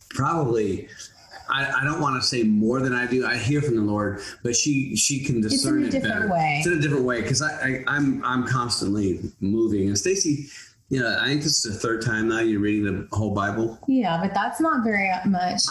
Probably, 0.10 0.88
I, 1.50 1.82
I 1.82 1.84
don't 1.84 2.02
want 2.02 2.22
to 2.22 2.28
say 2.28 2.44
more 2.44 2.80
than 2.80 2.94
I 2.94 3.06
do. 3.06 3.26
I 3.26 3.38
hear 3.38 3.62
from 3.62 3.76
the 3.76 3.82
Lord, 3.82 4.22
but 4.44 4.56
she 4.56 4.96
she 4.96 5.24
can 5.24 5.42
discern 5.42 5.84
It's 5.84 5.96
in 5.96 6.02
a 6.02 6.06
it 6.06 6.10
different 6.10 6.30
better. 6.30 6.34
way. 6.34 6.56
It's 6.60 6.68
in 6.68 6.74
a 6.74 6.82
different 6.82 7.06
way 7.06 7.22
because 7.22 7.42
I, 7.42 7.50
I 7.50 7.84
I'm 7.88 8.24
I'm 8.26 8.48
constantly 8.48 9.20
moving, 9.40 9.88
and 9.88 9.98
Stacy. 9.98 10.48
You 10.90 11.02
know, 11.02 11.18
I 11.22 11.28
think 11.28 11.44
this 11.44 11.64
is 11.64 11.74
the 11.74 11.80
third 11.80 12.04
time 12.04 12.28
now 12.30 12.40
you're 12.40 12.60
reading 12.60 13.08
the 13.08 13.16
whole 13.16 13.34
Bible, 13.34 13.78
Yeah, 13.88 14.20
but 14.22 14.34
that's 14.34 14.60
not 14.60 14.84
very 14.84 15.10
much. 15.26 15.62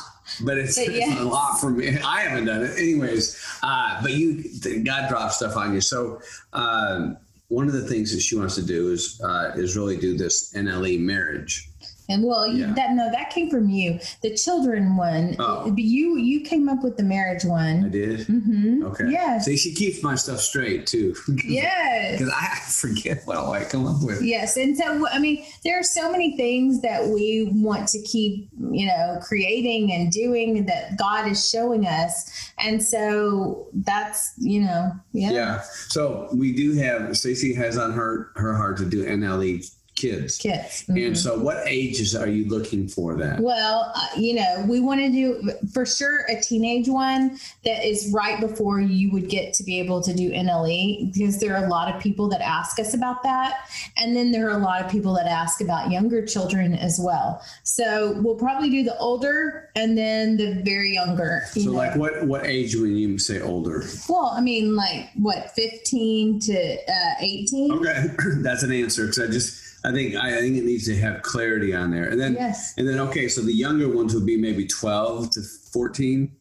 but 0.44 0.58
it's, 0.58 0.76
But 0.78 0.94
it's 0.94 1.20
a 1.20 1.24
lot 1.24 1.58
for 1.60 1.70
me. 1.70 1.98
I 2.04 2.20
haven't 2.22 2.44
done 2.44 2.62
it, 2.62 2.78
anyways. 2.78 3.36
Uh, 3.62 4.00
but 4.00 4.12
you, 4.12 4.44
God 4.84 5.08
drops 5.08 5.36
stuff 5.36 5.56
on 5.56 5.74
you. 5.74 5.80
So 5.80 6.20
um, 6.52 7.16
one 7.48 7.66
of 7.66 7.72
the 7.72 7.82
things 7.82 8.12
that 8.12 8.20
she 8.20 8.36
wants 8.36 8.54
to 8.56 8.62
do 8.62 8.92
is 8.92 9.20
uh, 9.22 9.52
is 9.56 9.76
really 9.76 9.96
do 9.96 10.16
this 10.16 10.52
NLE 10.54 11.00
marriage. 11.00 11.67
And 12.10 12.24
well, 12.24 12.46
Yeah. 12.46 12.72
that 12.74 12.92
no, 12.94 13.10
that 13.12 13.30
came 13.30 13.50
from 13.50 13.68
you. 13.68 13.98
The 14.22 14.34
children 14.34 14.96
one, 14.96 15.36
Oh. 15.38 15.72
you 15.76 16.16
you 16.16 16.40
came 16.40 16.68
up 16.68 16.82
with 16.82 16.96
the 16.96 17.02
marriage 17.02 17.44
one. 17.44 17.84
I 17.84 17.88
did. 17.88 18.20
Mm-hmm. 18.20 18.84
Okay. 18.86 19.04
Yeah. 19.10 19.38
See, 19.38 19.56
she 19.56 19.74
keeps 19.74 20.02
my 20.02 20.14
stuff 20.14 20.40
straight 20.40 20.86
too. 20.86 21.14
Yes. 21.44 22.18
Because 22.18 22.32
I 22.34 22.58
forget 22.70 23.22
what 23.26 23.36
I 23.38 23.64
come 23.64 23.86
up 23.86 24.02
with. 24.02 24.22
Yes, 24.22 24.56
and 24.56 24.76
so 24.76 25.06
I 25.08 25.18
mean, 25.18 25.44
there 25.64 25.78
are 25.78 25.82
so 25.82 26.10
many 26.10 26.36
things 26.36 26.80
that 26.82 27.06
we 27.06 27.50
want 27.52 27.88
to 27.88 28.00
keep, 28.02 28.48
you 28.70 28.86
know, 28.86 29.18
creating 29.22 29.92
and 29.92 30.10
doing 30.10 30.64
that 30.66 30.96
God 30.96 31.30
is 31.30 31.48
showing 31.48 31.86
us, 31.86 32.30
and 32.58 32.82
so 32.82 33.68
that's, 33.74 34.32
you 34.38 34.60
know, 34.62 34.92
yeah, 35.12 35.30
Yeah. 35.32 35.62
So 35.88 36.28
we 36.32 36.52
do 36.54 36.74
have 36.76 37.16
Stacy 37.16 37.52
has 37.54 37.76
on 37.76 37.92
her 37.92 38.30
her 38.36 38.54
heart 38.54 38.78
to 38.78 38.84
do 38.84 39.04
NLE 39.04 39.70
kids. 39.98 40.38
kids. 40.38 40.84
And 40.88 41.16
so, 41.18 41.38
what 41.38 41.58
ages 41.66 42.14
are 42.14 42.28
you 42.28 42.46
looking 42.48 42.88
for 42.88 43.16
that? 43.16 43.40
Well, 43.40 43.92
uh, 43.94 44.06
you 44.16 44.34
know, 44.34 44.64
we 44.68 44.80
want 44.80 45.00
to 45.00 45.10
do 45.10 45.52
for 45.72 45.84
sure 45.84 46.24
a 46.28 46.40
teenage 46.40 46.88
one 46.88 47.38
that 47.64 47.84
is 47.86 48.10
right 48.12 48.40
before 48.40 48.80
you 48.80 49.10
would 49.10 49.28
get 49.28 49.52
to 49.54 49.64
be 49.64 49.78
able 49.80 50.02
to 50.02 50.14
do 50.14 50.30
NLE 50.30 51.12
because 51.12 51.40
there 51.40 51.56
are 51.56 51.64
a 51.64 51.68
lot 51.68 51.94
of 51.94 52.00
people 52.00 52.28
that 52.28 52.40
ask 52.40 52.78
us 52.78 52.94
about 52.94 53.22
that. 53.24 53.68
And 53.96 54.14
then 54.16 54.30
there 54.32 54.48
are 54.48 54.58
a 54.58 54.62
lot 54.62 54.82
of 54.84 54.90
people 54.90 55.14
that 55.14 55.26
ask 55.26 55.60
about 55.60 55.90
younger 55.90 56.24
children 56.24 56.74
as 56.74 56.98
well. 57.02 57.42
So 57.64 58.20
we'll 58.22 58.36
probably 58.36 58.70
do 58.70 58.82
the 58.84 58.96
older 58.98 59.70
and 59.76 59.98
then 59.98 60.36
the 60.36 60.62
very 60.64 60.94
younger. 60.94 61.42
you 61.54 61.62
So, 61.62 61.70
know. 61.70 61.76
like, 61.76 61.96
what 61.96 62.26
what 62.26 62.46
age 62.46 62.76
when 62.76 62.96
you 62.96 63.18
say 63.18 63.40
older? 63.40 63.84
well, 64.08 64.32
I 64.36 64.40
mean, 64.40 64.76
like 64.76 65.10
what, 65.16 65.50
15 65.52 66.40
to 66.40 66.76
uh, 66.88 67.14
18? 67.20 67.72
Okay, 67.72 68.06
that's 68.42 68.62
an 68.62 68.72
answer 68.72 69.06
because 69.06 69.18
I 69.20 69.26
just 69.26 69.67
I 69.88 69.92
think 69.92 70.14
I 70.16 70.38
think 70.38 70.56
it 70.56 70.64
needs 70.64 70.84
to 70.86 70.96
have 70.96 71.22
clarity 71.22 71.74
on 71.74 71.90
there, 71.90 72.10
and 72.10 72.20
then 72.20 72.34
Yes. 72.34 72.74
and 72.76 72.86
then 72.86 72.98
okay, 73.00 73.26
so 73.26 73.40
the 73.40 73.52
younger 73.52 73.88
ones 73.88 74.14
would 74.14 74.26
be 74.26 74.36
maybe 74.36 74.66
twelve 74.66 75.30
to 75.30 75.40
fourteen. 75.72 76.32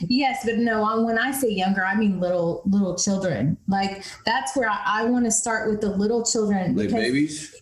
Yes, 0.00 0.40
but 0.44 0.58
no. 0.58 1.04
When 1.04 1.16
I 1.18 1.30
say 1.30 1.48
younger, 1.50 1.84
I 1.84 1.94
mean 1.94 2.18
little 2.20 2.62
little 2.66 2.96
children. 2.96 3.56
Like 3.68 4.04
that's 4.26 4.56
where 4.56 4.68
I, 4.68 4.80
I 4.86 5.04
want 5.04 5.24
to 5.26 5.30
start 5.30 5.70
with 5.70 5.80
the 5.80 5.90
little 5.90 6.24
children. 6.24 6.74
Like 6.76 6.88
because- 6.88 7.00
babies. 7.02 7.54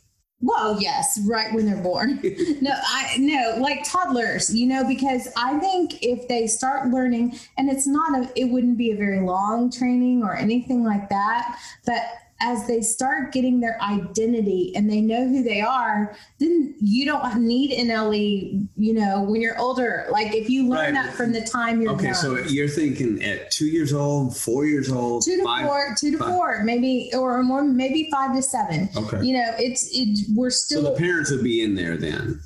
Well, 0.43 0.79
yes, 0.81 1.19
right 1.27 1.53
when 1.55 1.65
they're 1.65 1.83
born. 1.83 2.21
no, 2.61 2.71
I 2.75 3.17
no, 3.19 3.57
like 3.59 3.85
toddlers, 3.91 4.55
you 4.55 4.67
know, 4.67 4.87
because 4.87 5.29
I 5.35 5.59
think 5.59 6.03
if 6.03 6.29
they 6.29 6.47
start 6.47 6.91
learning, 6.91 7.39
and 7.57 7.71
it's 7.71 7.87
not 7.87 8.21
a, 8.21 8.31
it 8.39 8.45
wouldn't 8.53 8.77
be 8.77 8.91
a 8.91 8.97
very 8.97 9.21
long 9.21 9.71
training 9.71 10.23
or 10.23 10.37
anything 10.37 10.85
like 10.85 11.09
that, 11.09 11.59
but 11.87 12.03
as 12.41 12.67
they 12.67 12.81
start 12.83 13.33
getting 13.33 13.61
their 13.61 13.81
identity 13.83 14.73
and 14.77 14.91
they 14.91 15.01
know 15.01 15.27
who 15.27 15.43
they 15.43 15.61
are, 15.63 16.15
then 16.39 16.75
you 16.81 17.07
don't 17.07 17.37
need 17.43 17.71
NLE, 17.79 18.67
you 18.77 18.93
know, 18.93 19.23
when 19.23 19.41
you're 19.41 19.59
older. 19.59 20.07
Like 20.11 20.35
if 20.35 20.51
you 20.51 20.69
learn 20.69 20.95
Right. 20.95 21.07
that 21.07 21.15
from 21.15 21.33
the 21.33 21.41
time 21.41 21.81
you're 21.81 21.93
Okay, 21.93 22.07
young. 22.07 22.15
so 22.15 22.37
you're 22.37 22.69
thinking 22.69 23.23
at 23.23 23.51
two 23.51 23.67
years 23.67 23.93
old, 23.95 24.37
four 24.37 24.67
years 24.67 24.91
old, 24.93 25.25
two 25.25 25.37
to 25.39 25.45
five- 25.45 25.65
four, 25.67 25.97
two 25.99 26.11
to 26.13 26.19
five- 26.19 26.29
four, 26.29 26.63
maybe 26.65 27.11
or 27.15 27.43
more, 27.43 27.65
maybe 27.65 28.09
five 28.13 28.35
to 28.37 28.43
seven. 28.43 28.91
Okay. 28.97 29.25
You 29.25 29.33
know, 29.39 29.53
it's 29.59 29.89
it. 29.93 30.27
We're 30.35 30.51
still 30.51 30.83
So 30.83 30.91
the 30.93 30.99
parents 30.99 31.31
would 31.31 31.43
be 31.45 31.63
in 31.63 31.75
there 31.75 31.97
then. 31.97 32.41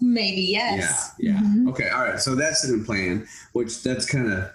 maybe 0.00 0.40
yes. 0.40 1.10
Yeah, 1.18 1.32
yeah. 1.34 1.40
Mhm. 1.40 1.68
Okay, 1.68 1.88
all 1.90 2.02
right. 2.02 2.18
So 2.18 2.34
that's 2.34 2.64
in 2.68 2.78
the 2.78 2.84
plan, 2.84 3.26
which 3.52 3.82
that's 3.82 4.06
kind 4.06 4.32
of 4.32 4.48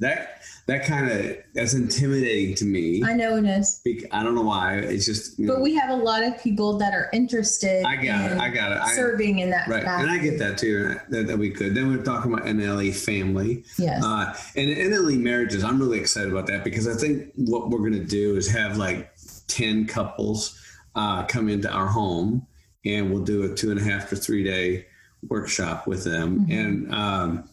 that 0.00 0.40
that 0.66 0.84
kind 0.84 1.08
of 1.08 1.36
that's 1.54 1.74
intimidating 1.74 2.56
to 2.56 2.64
me. 2.64 3.02
I 3.04 3.14
know 3.14 3.36
it 3.36 3.44
is, 3.44 3.80
I 4.10 4.24
don't 4.24 4.34
know 4.34 4.42
why. 4.42 4.78
It's 4.78 5.06
just 5.06 5.36
but 5.36 5.44
know, 5.44 5.60
we 5.60 5.74
have 5.76 5.90
a 5.90 5.96
lot 5.96 6.24
of 6.24 6.42
people 6.42 6.76
that 6.78 6.92
are 6.92 7.08
interested. 7.12 7.84
I 7.84 7.96
got 7.96 8.32
it. 8.32 8.38
I 8.38 8.50
got 8.50 8.72
it. 8.72 8.78
I, 8.78 8.94
serving 8.94 9.38
in 9.38 9.50
that 9.50 9.68
right, 9.68 9.84
and 9.84 10.10
I 10.10 10.18
get 10.18 10.40
that 10.40 10.58
too. 10.58 10.98
That, 11.10 11.28
that 11.28 11.38
we 11.38 11.50
could. 11.50 11.76
Then 11.76 11.88
we're 11.88 12.02
talking 12.02 12.32
about 12.32 12.46
NLE 12.46 12.94
family. 12.94 13.64
Yes. 13.78 14.04
Uh, 14.04 14.36
and 14.56 14.76
NLE 14.76 15.20
marriages, 15.20 15.62
I'm 15.62 15.78
really 15.78 16.00
excited 16.00 16.32
about 16.32 16.48
that 16.48 16.64
because 16.64 16.88
I 16.88 16.94
think 16.94 17.32
what 17.36 17.70
we're 17.70 17.78
going 17.78 17.92
to 17.92 18.04
do 18.04 18.36
is 18.36 18.50
have 18.50 18.76
like 18.76 19.12
10 19.46 19.86
couples 19.86 20.60
uh, 20.96 21.24
come 21.26 21.48
into 21.48 21.70
our 21.70 21.86
home 21.86 22.44
and 22.84 23.12
we'll 23.12 23.22
do 23.22 23.44
a 23.44 23.54
two 23.54 23.70
and 23.70 23.78
a 23.78 23.84
half 23.84 24.08
to 24.10 24.16
three 24.16 24.42
day 24.42 24.86
workshop 25.28 25.86
with 25.86 26.04
them. 26.04 26.46
And, 26.50 26.92
um, 26.94 27.48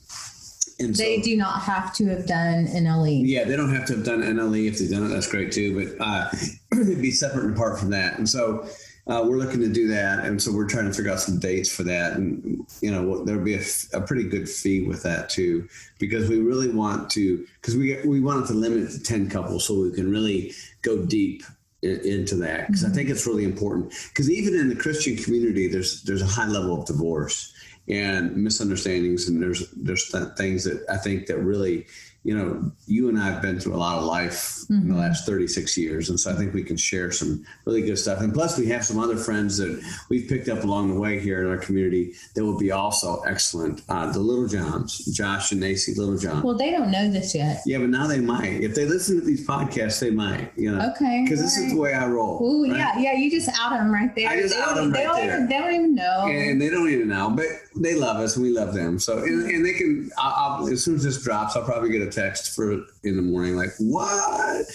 and 0.79 0.95
so, 0.95 1.03
Mm-hmm. 1.03 1.09
they 1.09 1.21
do 1.21 1.37
not 1.37 1.61
have 1.61 1.93
to 1.95 2.05
have 2.07 2.25
done 2.25 2.67
an 2.67 2.85
LE. 2.85 3.07
yeah, 3.25 3.43
they 3.43 3.55
don't 3.55 3.73
have 3.73 3.85
to 3.87 3.95
have 3.95 4.05
done 4.05 4.23
an 4.23 4.37
NLE. 4.37 4.67
If 4.67 4.79
they've 4.79 4.89
done 4.89 5.05
it, 5.05 5.09
that's 5.09 5.27
great 5.27 5.51
too. 5.51 5.95
But 5.97 6.03
uh, 6.05 6.29
it'd 6.71 7.01
be 7.01 7.11
separate 7.11 7.45
and 7.45 7.55
apart 7.55 7.79
from 7.79 7.89
that. 7.91 8.17
And 8.17 8.27
so 8.27 8.67
uh, 9.07 9.23
we're 9.27 9.37
looking 9.37 9.59
to 9.59 9.67
do 9.69 9.87
that. 9.89 10.25
And 10.25 10.41
so 10.41 10.51
we're 10.51 10.67
trying 10.67 10.85
to 10.85 10.93
figure 10.93 11.11
out 11.11 11.19
some 11.19 11.37
dates 11.37 11.73
for 11.73 11.83
that. 11.83 12.13
And, 12.13 12.65
you 12.81 12.91
know, 12.91 13.23
there'll 13.23 13.43
be 13.43 13.59
a 13.93 14.01
pretty 14.01 14.23
good 14.23 14.47
fee 14.49 14.83
with 14.87 15.03
that 15.03 15.29
too, 15.29 15.67
because 15.99 16.29
we 16.29 16.39
really 16.39 16.69
want 16.69 17.09
to, 17.11 17.45
because 17.61 17.75
we, 17.75 17.99
we 18.05 18.19
wanted 18.21 18.47
to 18.47 18.53
limit 18.53 18.79
it 18.83 18.91
to 18.91 19.03
10 19.03 19.29
couples 19.29 19.65
so 19.65 19.79
we 19.81 19.91
can 19.91 20.09
really 20.09 20.53
go 20.81 21.05
deep 21.05 21.43
into 21.81 22.35
that. 22.37 22.67
Because 22.67 22.85
I 22.85 22.89
think 22.89 23.09
it's 23.09 23.27
really 23.27 23.43
important. 23.43 23.93
Because 24.09 24.31
even 24.31 24.55
in 24.55 24.69
the 24.69 24.75
Christian 24.75 25.17
community, 25.17 25.67
there's, 25.67 26.01
there's 26.03 26.21
a 26.21 26.25
high 26.25 26.47
level 26.47 26.79
of 26.79 26.87
divorce 26.87 27.52
and 27.87 28.35
misunderstandings 28.35 29.27
and 29.27 29.41
there's 29.41 29.69
there's 29.71 30.09
th- 30.09 30.35
things 30.37 30.63
that 30.63 30.85
I 30.89 30.97
think 30.97 31.27
that 31.27 31.37
really 31.37 31.85
you 32.25 32.37
know 32.37 32.71
you 32.87 33.09
and 33.09 33.19
I 33.19 33.25
have 33.31 33.41
been 33.41 33.59
through 33.59 33.75
a 33.75 33.77
lot 33.77 33.97
of 33.97 34.05
life 34.05 34.61
in 34.69 34.87
the 34.87 34.95
last 34.95 35.25
36 35.25 35.77
years 35.77 36.09
and 36.09 36.17
so 36.19 36.31
I 36.31 36.35
think 36.35 36.53
we 36.53 36.63
can 36.63 36.77
share 36.77 37.11
some 37.11 37.45
really 37.65 37.81
good 37.81 37.97
stuff 37.99 38.21
and 38.21 38.33
plus 38.33 38.57
we 38.57 38.65
have 38.67 38.85
some 38.85 38.97
other 38.97 39.17
friends 39.17 39.57
that 39.57 39.81
we've 40.09 40.27
picked 40.29 40.47
up 40.47 40.63
along 40.63 40.93
the 40.93 40.99
way 40.99 41.19
here 41.19 41.41
in 41.43 41.47
our 41.49 41.57
community 41.57 42.13
that 42.33 42.43
will 42.45 42.57
be 42.57 42.71
also 42.71 43.21
excellent 43.23 43.81
uh, 43.89 44.09
the 44.11 44.19
Little 44.19 44.47
Johns 44.47 44.99
Josh 45.13 45.51
and 45.51 45.61
Nacy 45.61 45.97
Little 45.97 46.17
John 46.17 46.41
Well, 46.43 46.57
they 46.57 46.71
don't 46.71 46.91
know 46.91 47.11
this 47.11 47.35
yet. 47.35 47.61
yeah 47.65 47.77
but 47.79 47.89
now 47.89 48.07
they 48.07 48.19
might 48.21 48.61
if 48.61 48.73
they 48.73 48.85
listen 48.85 49.19
to 49.19 49.25
these 49.25 49.45
podcasts 49.45 49.99
they 49.99 50.11
might 50.11 50.51
you 50.55 50.73
know 50.73 50.91
Okay, 50.91 51.23
because 51.25 51.41
this 51.41 51.57
is 51.57 51.73
the 51.73 51.77
way 51.79 51.93
I 51.93 52.07
roll 52.07 52.41
Ooh, 52.41 52.69
right? 52.69 52.77
yeah, 52.77 52.99
yeah. 52.99 53.13
You 53.13 53.29
just 53.29 53.49
out 53.59 53.71
them 53.71 53.91
right 53.93 54.13
there. 54.15 54.29
I 54.29 54.41
just 54.41 54.55
they 54.55 54.61
out 54.61 54.75
don't, 54.75 54.85
'em 54.85 54.91
they 54.91 55.05
right 55.05 55.17
don't 55.17 55.27
there. 55.27 55.35
Even, 55.35 55.47
they 55.49 55.57
don't 55.59 55.73
even 55.73 55.95
know. 55.95 56.25
and 56.27 56.61
they 56.61 56.69
don't 56.69 56.89
even 56.89 57.09
know, 57.09 57.29
but 57.31 57.45
they 57.75 57.95
love 57.95 58.17
us 58.17 58.35
and 58.37 58.45
we 58.45 58.51
love 58.51 58.73
them. 58.73 58.99
So, 58.99 59.17
and, 59.23 59.49
and 59.49 59.65
they 59.65 59.73
can. 59.73 60.11
I'll, 60.17 60.55
I'll, 60.61 60.67
as 60.67 60.83
soon 60.83 60.95
as 60.95 61.03
this 61.03 61.21
drops, 61.23 61.55
I'll 61.55 61.63
probably 61.63 61.89
get 61.89 62.01
a 62.01 62.09
text 62.13 62.55
for 62.55 62.71
in 63.03 63.15
the 63.15 63.21
morning, 63.21 63.55
like 63.55 63.71
what? 63.79 64.65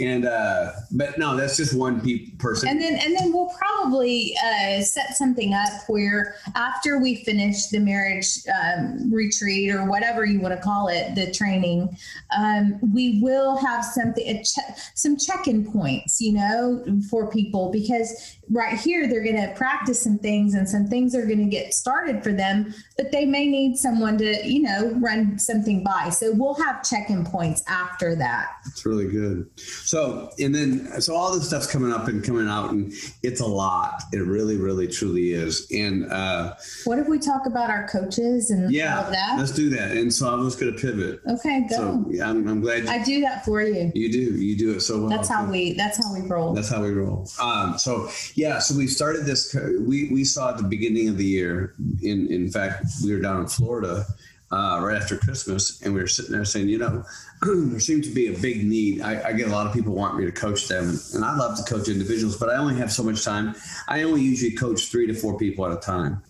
And 0.00 0.26
uh 0.26 0.72
but 0.90 1.18
no, 1.18 1.36
that's 1.36 1.56
just 1.56 1.74
one 1.74 2.00
pe- 2.00 2.30
person. 2.38 2.68
And 2.68 2.80
then, 2.80 2.94
and 2.94 3.16
then 3.16 3.32
we'll 3.32 3.52
probably 3.58 4.36
uh, 4.44 4.80
set 4.82 5.16
something 5.16 5.54
up 5.54 5.88
where 5.88 6.34
after 6.54 6.98
we 6.98 7.16
finish 7.24 7.66
the 7.66 7.78
marriage 7.78 8.38
um, 8.48 9.12
retreat 9.12 9.70
or 9.70 9.84
whatever 9.88 10.24
you 10.24 10.40
want 10.40 10.54
to 10.54 10.60
call 10.60 10.88
it, 10.88 11.14
the 11.14 11.30
training, 11.32 11.96
um, 12.36 12.78
we 12.92 13.20
will 13.20 13.56
have 13.56 13.84
something, 13.84 14.42
che- 14.44 14.74
some 14.94 15.16
check-in 15.16 15.70
points, 15.70 16.20
you 16.20 16.32
know, 16.32 16.84
for 17.10 17.30
people 17.30 17.70
because 17.70 18.37
right 18.50 18.78
here 18.78 19.06
they're 19.08 19.22
going 19.22 19.36
to 19.36 19.52
practice 19.54 20.02
some 20.02 20.18
things 20.18 20.54
and 20.54 20.68
some 20.68 20.86
things 20.86 21.14
are 21.14 21.26
going 21.26 21.38
to 21.38 21.44
get 21.44 21.74
started 21.74 22.22
for 22.22 22.32
them, 22.32 22.74
but 22.96 23.12
they 23.12 23.24
may 23.24 23.46
need 23.46 23.76
someone 23.76 24.18
to, 24.18 24.46
you 24.46 24.62
know, 24.62 24.92
run 25.00 25.38
something 25.38 25.82
by. 25.84 26.08
So 26.10 26.32
we'll 26.32 26.54
have 26.54 26.82
check-in 26.82 27.24
points 27.24 27.62
after 27.68 28.14
that. 28.16 28.52
It's 28.66 28.84
really 28.86 29.08
good. 29.08 29.48
So, 29.56 30.30
and 30.38 30.54
then, 30.54 31.00
so 31.00 31.14
all 31.14 31.32
this 31.32 31.46
stuff's 31.46 31.70
coming 31.70 31.92
up 31.92 32.08
and 32.08 32.24
coming 32.24 32.48
out, 32.48 32.70
and 32.70 32.92
it's 33.22 33.40
a 33.40 33.46
lot. 33.46 34.02
It 34.12 34.18
really, 34.18 34.56
really, 34.56 34.88
truly 34.88 35.32
is. 35.32 35.66
And 35.70 36.10
uh, 36.10 36.54
What 36.84 36.98
if 36.98 37.08
we 37.08 37.18
talk 37.18 37.46
about 37.46 37.70
our 37.70 37.88
coaches 37.88 38.50
and 38.50 38.66
all 38.66 38.70
yeah, 38.70 39.00
of 39.00 39.12
that? 39.12 39.36
let's 39.38 39.52
do 39.52 39.70
that. 39.70 39.92
And 39.92 40.12
so 40.12 40.30
I 40.30 40.34
was 40.34 40.56
going 40.56 40.74
to 40.74 40.80
pivot. 40.80 41.20
Okay, 41.28 41.66
go. 41.68 41.76
So 41.76 42.04
yeah, 42.10 42.28
I'm, 42.28 42.48
I'm 42.48 42.60
glad 42.60 42.84
you, 42.84 42.90
I 42.90 43.02
do 43.04 43.20
that 43.22 43.44
for 43.44 43.62
you. 43.62 43.92
you 43.94 44.10
do. 44.10 44.18
You 44.18 44.56
do 44.56 44.72
it 44.74 44.80
so 44.80 45.00
well. 45.00 45.08
That's 45.08 45.28
how 45.28 45.50
we. 45.50 45.74
That's 45.74 45.98
how 45.98 46.12
we 46.12 46.26
roll. 46.26 46.54
That's 46.54 46.68
how 46.68 46.82
we 46.82 46.90
roll. 46.90 47.28
Um, 47.40 47.78
so 47.78 48.08
yeah, 48.38 48.60
so 48.60 48.76
we 48.76 48.86
started 48.86 49.26
this. 49.26 49.52
We 49.80 50.10
we 50.10 50.22
saw 50.22 50.50
at 50.50 50.58
the 50.58 50.62
beginning 50.62 51.08
of 51.08 51.16
the 51.16 51.24
year. 51.24 51.74
In 52.02 52.28
in 52.28 52.48
fact, 52.48 52.84
we 53.02 53.12
were 53.12 53.20
down 53.20 53.40
in 53.40 53.48
Florida 53.48 54.06
uh, 54.52 54.78
right 54.80 54.96
after 54.96 55.16
Christmas, 55.18 55.82
and 55.82 55.92
we 55.92 56.00
were 56.00 56.06
sitting 56.06 56.30
there 56.30 56.44
saying, 56.44 56.68
you 56.68 56.78
know, 56.78 57.04
there 57.42 57.80
seems 57.80 58.06
to 58.06 58.14
be 58.14 58.28
a 58.32 58.38
big 58.38 58.64
need. 58.64 59.02
I, 59.02 59.30
I, 59.30 59.32
get 59.32 59.48
a 59.48 59.50
lot 59.50 59.66
of 59.66 59.72
people 59.72 59.92
want 59.92 60.16
me 60.16 60.24
to 60.24 60.30
coach 60.30 60.68
them, 60.68 60.96
and 61.14 61.24
I 61.24 61.36
love 61.36 61.58
to 61.58 61.64
coach 61.64 61.88
individuals, 61.88 62.36
but 62.36 62.48
I 62.48 62.54
only 62.54 62.76
have 62.76 62.92
so 62.92 63.02
much 63.02 63.24
time. 63.24 63.56
I 63.88 64.02
only 64.04 64.22
usually 64.22 64.52
coach 64.52 64.86
three 64.86 65.08
to 65.08 65.14
four 65.14 65.36
people 65.36 65.66
at 65.66 65.72
a 65.72 65.80
time 65.80 66.22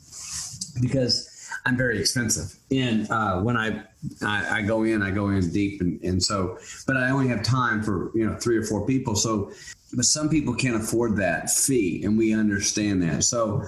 because 0.80 1.50
I'm 1.66 1.76
very 1.76 2.00
expensive. 2.00 2.56
And 2.70 3.10
uh, 3.10 3.40
when 3.40 3.58
I, 3.58 3.82
I, 4.22 4.60
I 4.60 4.62
go 4.62 4.84
in, 4.84 5.02
I 5.02 5.10
go 5.10 5.28
in 5.28 5.50
deep, 5.50 5.82
and, 5.82 6.02
and 6.02 6.22
so, 6.22 6.58
but 6.86 6.96
I 6.96 7.10
only 7.10 7.28
have 7.28 7.42
time 7.42 7.82
for 7.82 8.10
you 8.14 8.26
know 8.26 8.34
three 8.36 8.56
or 8.56 8.64
four 8.64 8.86
people. 8.86 9.14
So, 9.14 9.52
but 9.94 10.04
some 10.04 10.28
people 10.28 10.54
can't 10.54 10.76
afford 10.76 11.16
that 11.16 11.50
fee, 11.50 12.02
and 12.04 12.16
we 12.18 12.34
understand 12.34 13.02
that. 13.02 13.24
So 13.24 13.62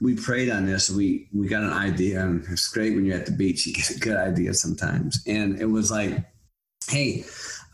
we 0.00 0.14
prayed 0.14 0.50
on 0.50 0.66
this. 0.66 0.90
We 0.90 1.28
we 1.34 1.48
got 1.48 1.62
an 1.62 1.72
idea, 1.72 2.22
and 2.24 2.44
it's 2.50 2.68
great 2.68 2.94
when 2.94 3.04
you're 3.04 3.16
at 3.16 3.26
the 3.26 3.32
beach. 3.32 3.66
You 3.66 3.72
get 3.72 3.90
a 3.90 3.98
good 3.98 4.16
idea 4.16 4.54
sometimes, 4.54 5.22
and 5.26 5.60
it 5.60 5.66
was 5.66 5.90
like, 5.90 6.24
hey. 6.88 7.24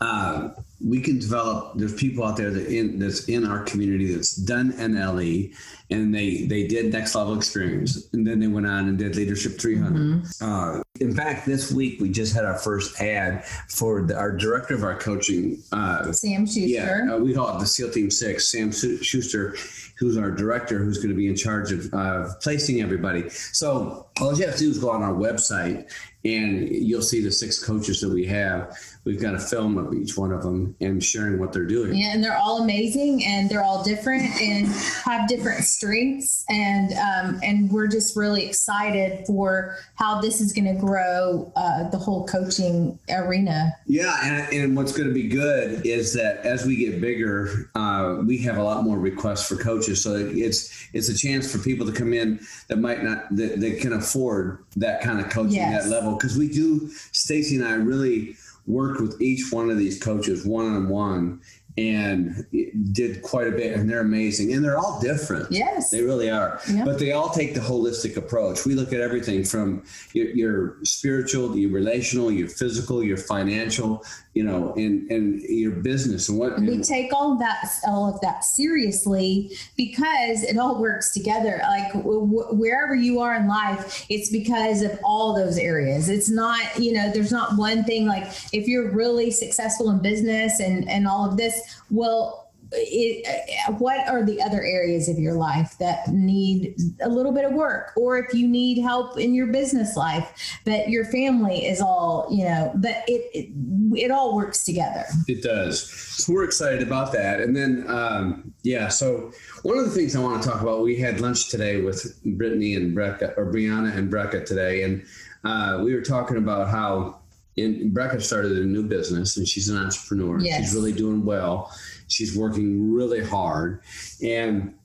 Uh, 0.01 0.49
we 0.81 0.99
can 0.99 1.19
develop. 1.19 1.73
There's 1.75 1.93
people 1.93 2.23
out 2.23 2.37
there 2.37 2.51
that 2.51 2.67
in 2.67 2.99
that's 2.99 3.25
in 3.25 3.45
our 3.45 3.63
community 3.63 4.13
that's 4.13 4.35
done 4.35 4.73
NLE, 4.73 5.55
and 5.89 6.13
they 6.13 6.45
they 6.45 6.67
did 6.67 6.91
next 6.91 7.15
level 7.15 7.35
experience, 7.35 8.09
and 8.13 8.25
then 8.25 8.39
they 8.39 8.47
went 8.47 8.67
on 8.67 8.89
and 8.89 8.97
did 8.97 9.15
Leadership 9.15 9.59
300. 9.59 10.01
Mm-hmm. 10.01 10.45
Uh, 10.45 10.81
in 10.99 11.15
fact, 11.15 11.45
this 11.45 11.71
week 11.71 11.99
we 12.01 12.09
just 12.09 12.33
had 12.35 12.45
our 12.45 12.57
first 12.57 12.99
ad 13.01 13.45
for 13.69 14.01
the, 14.01 14.15
our 14.15 14.31
director 14.31 14.75
of 14.75 14.83
our 14.83 14.97
coaching, 14.97 15.61
uh, 15.71 16.11
Sam 16.11 16.45
Schuster. 16.45 16.59
Yeah, 16.61 17.13
uh, 17.13 17.17
we 17.17 17.33
call 17.33 17.55
it 17.55 17.59
the 17.59 17.65
SEAL 17.65 17.91
Team 17.91 18.11
Six. 18.11 18.49
Sam 18.49 18.71
Schuster, 18.71 19.55
who's 19.97 20.17
our 20.17 20.31
director, 20.31 20.79
who's 20.79 20.97
going 20.97 21.09
to 21.09 21.15
be 21.15 21.27
in 21.27 21.35
charge 21.35 21.71
of 21.71 21.93
uh, 21.93 22.29
placing 22.41 22.81
everybody. 22.81 23.29
So 23.29 24.07
all 24.19 24.37
you 24.37 24.45
have 24.45 24.55
to 24.55 24.59
do 24.59 24.69
is 24.69 24.79
go 24.79 24.89
on 24.89 25.01
our 25.01 25.13
website, 25.13 25.89
and 26.25 26.69
you'll 26.69 27.01
see 27.01 27.21
the 27.21 27.31
six 27.31 27.63
coaches 27.63 28.01
that 28.01 28.09
we 28.09 28.25
have 28.25 28.77
we've 29.05 29.21
got 29.21 29.35
a 29.35 29.39
film 29.39 29.77
of 29.77 29.93
each 29.93 30.17
one 30.17 30.31
of 30.31 30.43
them 30.43 30.62
and 30.79 31.03
sharing 31.03 31.39
what 31.39 31.53
they're 31.53 31.65
doing. 31.65 31.95
Yeah, 31.95 32.11
and 32.13 32.23
they're 32.23 32.37
all 32.37 32.61
amazing 32.61 33.25
and 33.25 33.49
they're 33.49 33.63
all 33.63 33.83
different 33.83 34.23
and 34.41 34.67
have 35.05 35.27
different 35.27 35.63
strengths 35.63 36.45
and 36.49 36.93
um, 36.93 37.39
and 37.43 37.71
we're 37.71 37.87
just 37.87 38.15
really 38.15 38.45
excited 38.45 39.25
for 39.25 39.77
how 39.95 40.21
this 40.21 40.41
is 40.41 40.53
going 40.53 40.73
to 40.73 40.79
grow 40.79 41.51
uh, 41.55 41.89
the 41.89 41.97
whole 41.97 42.25
coaching 42.27 42.99
arena. 43.09 43.73
Yeah, 43.85 44.17
and, 44.23 44.53
and 44.53 44.77
what's 44.77 44.91
going 44.91 45.07
to 45.07 45.13
be 45.13 45.27
good 45.27 45.85
is 45.85 46.13
that 46.13 46.37
as 46.45 46.65
we 46.65 46.75
get 46.75 47.01
bigger, 47.01 47.69
uh, 47.75 48.17
we 48.25 48.37
have 48.39 48.57
a 48.57 48.63
lot 48.63 48.83
more 48.83 48.97
requests 48.99 49.47
for 49.47 49.55
coaches. 49.55 50.03
So 50.03 50.15
it's 50.15 50.87
it's 50.93 51.09
a 51.09 51.17
chance 51.17 51.51
for 51.51 51.59
people 51.59 51.85
to 51.85 51.91
come 51.91 52.13
in 52.13 52.39
that 52.67 52.77
might 52.77 53.03
not 53.03 53.35
that, 53.35 53.59
that 53.59 53.79
can 53.79 53.93
afford 53.93 54.59
that 54.75 55.01
kind 55.01 55.19
of 55.19 55.29
coaching 55.29 55.53
yes. 55.53 55.83
that 55.83 55.89
level 55.89 56.15
because 56.15 56.37
we 56.37 56.47
do. 56.47 56.89
Stacy 57.11 57.55
and 57.55 57.65
I 57.65 57.73
really 57.73 58.35
worked 58.65 59.01
with 59.01 59.21
each 59.21 59.51
one 59.51 59.69
of 59.69 59.77
these 59.77 60.01
coaches 60.01 60.45
one 60.45 60.65
on 60.65 60.89
one 60.89 61.41
and 61.75 62.45
did 62.91 63.21
quite 63.23 63.47
a 63.47 63.51
bit 63.51 63.75
and 63.75 63.89
they're 63.89 64.01
amazing 64.01 64.53
and 64.53 64.63
they're 64.63 64.77
all 64.77 64.99
different. 65.01 65.51
Yes. 65.51 65.89
They 65.89 66.03
really 66.03 66.29
are. 66.29 66.59
Yep. 66.69 66.85
but 66.85 66.99
they 66.99 67.13
all 67.13 67.29
take 67.29 67.55
the 67.55 67.59
holistic 67.59 68.15
approach. 68.15 68.65
We 68.65 68.75
look 68.75 68.93
at 68.93 69.01
everything 69.01 69.43
from 69.43 69.83
your, 70.13 70.29
your, 70.29 70.77
spiritual 70.83 71.57
your 71.57 71.71
relational 71.71 72.31
your 72.31 72.47
physical 72.47 73.03
your 73.03 73.17
financial 73.17 74.05
you 74.33 74.43
know 74.43 74.73
and 74.73 75.09
and 75.11 75.41
your 75.43 75.71
business 75.71 76.27
and 76.27 76.39
what 76.39 76.59
we 76.59 76.79
take 76.81 77.13
all 77.13 77.37
that 77.37 77.69
all 77.87 78.13
of 78.13 78.19
that 78.21 78.43
seriously 78.43 79.51
because 79.77 80.43
it 80.43 80.57
all 80.57 80.81
works 80.81 81.13
together. 81.13 81.61
Like 81.63 81.93
w- 81.93 82.25
wherever 82.51 82.95
you 82.95 83.19
are 83.19 83.35
in 83.35 83.47
life 83.47 84.05
it's 84.09 84.29
because 84.29 84.81
of 84.81 84.99
all 85.03 85.35
those 85.35 85.57
areas. 85.57 86.09
It's 86.09 86.29
not 86.29 86.79
you 86.79 86.93
know 86.93 87.11
there's 87.11 87.31
not 87.31 87.57
one 87.57 87.83
thing 87.83 88.07
like 88.07 88.25
if 88.51 88.67
you're 88.67 88.91
really 88.91 89.29
successful 89.29 89.89
in 89.91 89.99
business 89.99 90.59
and 90.59 90.89
and 90.89 91.07
all 91.07 91.29
of 91.29 91.37
this 91.37 91.81
well 91.91 92.42
it, 92.73 93.79
what 93.79 94.07
are 94.07 94.23
the 94.23 94.41
other 94.41 94.63
areas 94.63 95.07
of 95.09 95.17
your 95.17 95.33
life 95.33 95.77
that 95.79 96.07
need 96.09 96.75
a 97.01 97.09
little 97.09 97.31
bit 97.31 97.45
of 97.45 97.53
work 97.53 97.91
or 97.95 98.17
if 98.17 98.33
you 98.33 98.47
need 98.47 98.81
help 98.81 99.17
in 99.17 99.33
your 99.33 99.47
business 99.47 99.95
life 99.95 100.59
but 100.65 100.89
your 100.89 101.05
family 101.05 101.65
is 101.65 101.81
all 101.81 102.27
you 102.31 102.43
know 102.43 102.71
but 102.75 103.03
it 103.07 103.29
it, 103.33 103.49
it 103.97 104.11
all 104.11 104.35
works 104.35 104.63
together 104.63 105.05
it 105.27 105.41
does 105.43 105.89
so 105.89 106.33
we're 106.33 106.43
excited 106.43 106.81
about 106.81 107.11
that 107.11 107.39
and 107.39 107.55
then 107.55 107.85
um, 107.87 108.53
yeah 108.63 108.87
so 108.87 109.31
one 109.63 109.77
of 109.77 109.85
the 109.85 109.91
things 109.91 110.15
i 110.15 110.19
want 110.19 110.41
to 110.41 110.49
talk 110.49 110.61
about 110.61 110.81
we 110.81 110.95
had 110.95 111.19
lunch 111.19 111.49
today 111.49 111.81
with 111.81 112.19
brittany 112.37 112.75
and 112.75 112.95
brecca 112.95 113.37
or 113.37 113.51
brianna 113.51 113.95
and 113.95 114.11
brecca 114.11 114.45
today 114.45 114.83
and 114.83 115.05
uh, 115.43 115.81
we 115.83 115.93
were 115.93 116.01
talking 116.01 116.37
about 116.37 116.69
how 116.69 117.19
in, 117.55 117.91
Brecca 117.93 118.21
started 118.21 118.53
a 118.53 118.65
new 118.65 118.83
business 118.83 119.37
and 119.37 119.47
she's 119.47 119.69
an 119.69 119.77
entrepreneur. 119.77 120.39
Yes. 120.39 120.59
She's 120.59 120.75
really 120.75 120.91
doing 120.91 121.23
well. 121.23 121.71
She's 122.13 122.37
working 122.37 122.93
really 122.93 123.23
hard. 123.23 123.81
And 124.21 124.75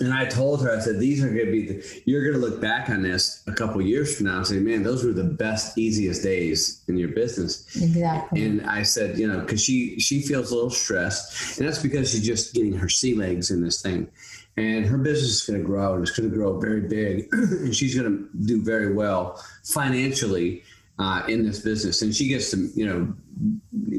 and 0.00 0.14
I 0.14 0.26
told 0.26 0.62
her, 0.62 0.76
I 0.76 0.80
said, 0.80 1.00
these 1.00 1.24
are 1.24 1.28
going 1.28 1.46
to 1.46 1.52
be, 1.52 1.66
the, 1.66 2.02
you're 2.04 2.22
going 2.22 2.40
to 2.40 2.40
look 2.40 2.60
back 2.60 2.88
on 2.88 3.02
this 3.02 3.42
a 3.46 3.52
couple 3.52 3.80
years 3.82 4.16
from 4.16 4.26
now 4.26 4.38
and 4.38 4.46
say, 4.46 4.58
man, 4.58 4.82
those 4.82 5.04
were 5.04 5.12
the 5.12 5.24
best, 5.24 5.76
easiest 5.76 6.22
days 6.22 6.82
in 6.88 6.96
your 6.96 7.08
business. 7.08 7.66
Exactly. 7.76 8.44
And 8.44 8.64
I 8.66 8.82
said, 8.82 9.18
you 9.18 9.26
know, 9.26 9.40
because 9.40 9.62
she 9.62 9.98
she 9.98 10.22
feels 10.22 10.52
a 10.52 10.54
little 10.54 10.70
stressed, 10.70 11.58
and 11.58 11.66
that's 11.66 11.82
because 11.82 12.10
she's 12.10 12.24
just 12.24 12.54
getting 12.54 12.74
her 12.74 12.88
sea 12.88 13.14
legs 13.14 13.50
in 13.50 13.62
this 13.62 13.82
thing, 13.82 14.08
and 14.56 14.86
her 14.86 14.98
business 14.98 15.30
is 15.30 15.42
going 15.42 15.60
to 15.60 15.66
grow 15.66 15.94
and 15.94 16.02
it's 16.02 16.16
going 16.16 16.30
to 16.30 16.36
grow 16.36 16.58
very 16.60 16.82
big, 16.82 17.28
and 17.32 17.74
she's 17.74 17.98
going 17.98 18.10
to 18.10 18.46
do 18.46 18.62
very 18.62 18.94
well 18.94 19.42
financially 19.64 20.62
uh, 20.98 21.22
in 21.28 21.44
this 21.44 21.60
business, 21.60 22.02
and 22.02 22.14
she 22.14 22.28
gets 22.28 22.50
to 22.50 22.70
you 22.74 22.86
know 22.86 23.14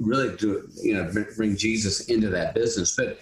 really 0.02 0.36
do 0.38 0.70
you 0.82 0.94
know 0.94 1.12
bring 1.36 1.56
Jesus 1.56 2.10
into 2.10 2.30
that 2.30 2.54
business. 2.54 2.96
But 2.96 3.20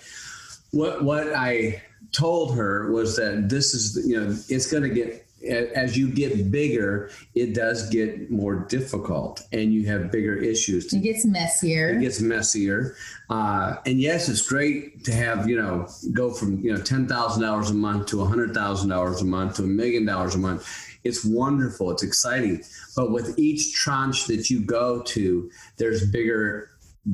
what 0.71 1.03
what 1.03 1.33
I 1.33 1.81
told 2.11 2.55
her 2.55 2.91
was 2.91 3.15
that 3.17 3.49
this 3.49 3.73
is 3.73 4.07
you 4.07 4.19
know 4.19 4.35
it's 4.49 4.71
going 4.71 4.83
to 4.83 4.89
get 4.89 5.27
as 5.47 5.97
you 5.97 6.09
get 6.09 6.51
bigger, 6.51 7.11
it 7.35 7.53
does 7.53 7.89
get 7.89 8.31
more 8.31 8.55
difficult, 8.55 9.41
and 9.51 9.73
you 9.73 9.87
have 9.87 10.11
bigger 10.11 10.35
issues. 10.35 10.91
It 10.91 11.03
gets 11.03 11.25
messier. 11.25 11.89
It 11.89 12.01
gets 12.01 12.19
messier, 12.19 12.95
uh, 13.29 13.75
and 13.85 13.99
yes, 13.99 14.29
it's 14.29 14.47
great 14.47 15.03
to 15.05 15.13
have 15.13 15.47
you 15.47 15.61
know 15.61 15.87
go 16.13 16.31
from 16.31 16.59
you 16.61 16.73
know 16.73 16.81
ten 16.81 17.07
thousand 17.07 17.43
dollars 17.43 17.69
a 17.69 17.75
month 17.75 18.07
to 18.07 18.21
a 18.21 18.25
hundred 18.25 18.53
thousand 18.53 18.89
dollars 18.89 19.21
a 19.21 19.25
month 19.25 19.57
to 19.57 19.63
a 19.63 19.67
million 19.67 20.05
dollars 20.05 20.35
a 20.35 20.39
month 20.39 20.67
it's 21.07 21.25
wonderful. 21.25 21.91
It's 21.91 22.03
exciting. 22.03 22.63
But 22.95 23.11
with 23.11 23.37
each 23.39 23.73
tranche 23.73 24.25
that 24.27 24.49
you 24.49 24.65
go 24.65 25.01
to, 25.03 25.49
there's 25.77 26.09
bigger 26.09 26.69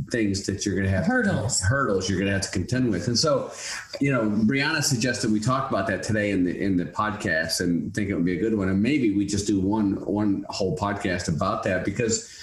things 0.09 0.45
that 0.45 0.65
you're 0.65 0.73
going 0.73 0.87
to 0.87 0.91
have 0.91 1.05
hurdles 1.05 1.61
hurdles 1.61 2.09
you're 2.09 2.17
going 2.17 2.27
to 2.27 2.33
have 2.33 2.41
to 2.41 2.49
contend 2.49 2.89
with 2.89 3.07
and 3.07 3.19
so 3.19 3.51
you 4.01 4.11
know 4.11 4.23
brianna 4.23 4.81
suggested 4.81 5.31
we 5.31 5.39
talk 5.39 5.69
about 5.69 5.85
that 5.85 6.01
today 6.01 6.31
in 6.31 6.43
the 6.43 6.59
in 6.59 6.75
the 6.75 6.85
podcast 6.85 7.61
and 7.61 7.93
think 7.93 8.09
it 8.09 8.15
would 8.15 8.25
be 8.25 8.35
a 8.35 8.39
good 8.39 8.57
one 8.57 8.69
and 8.69 8.81
maybe 8.81 9.15
we 9.15 9.23
just 9.23 9.45
do 9.45 9.59
one 9.59 9.93
one 10.05 10.43
whole 10.49 10.75
podcast 10.75 11.27
about 11.27 11.61
that 11.61 11.85
because 11.85 12.35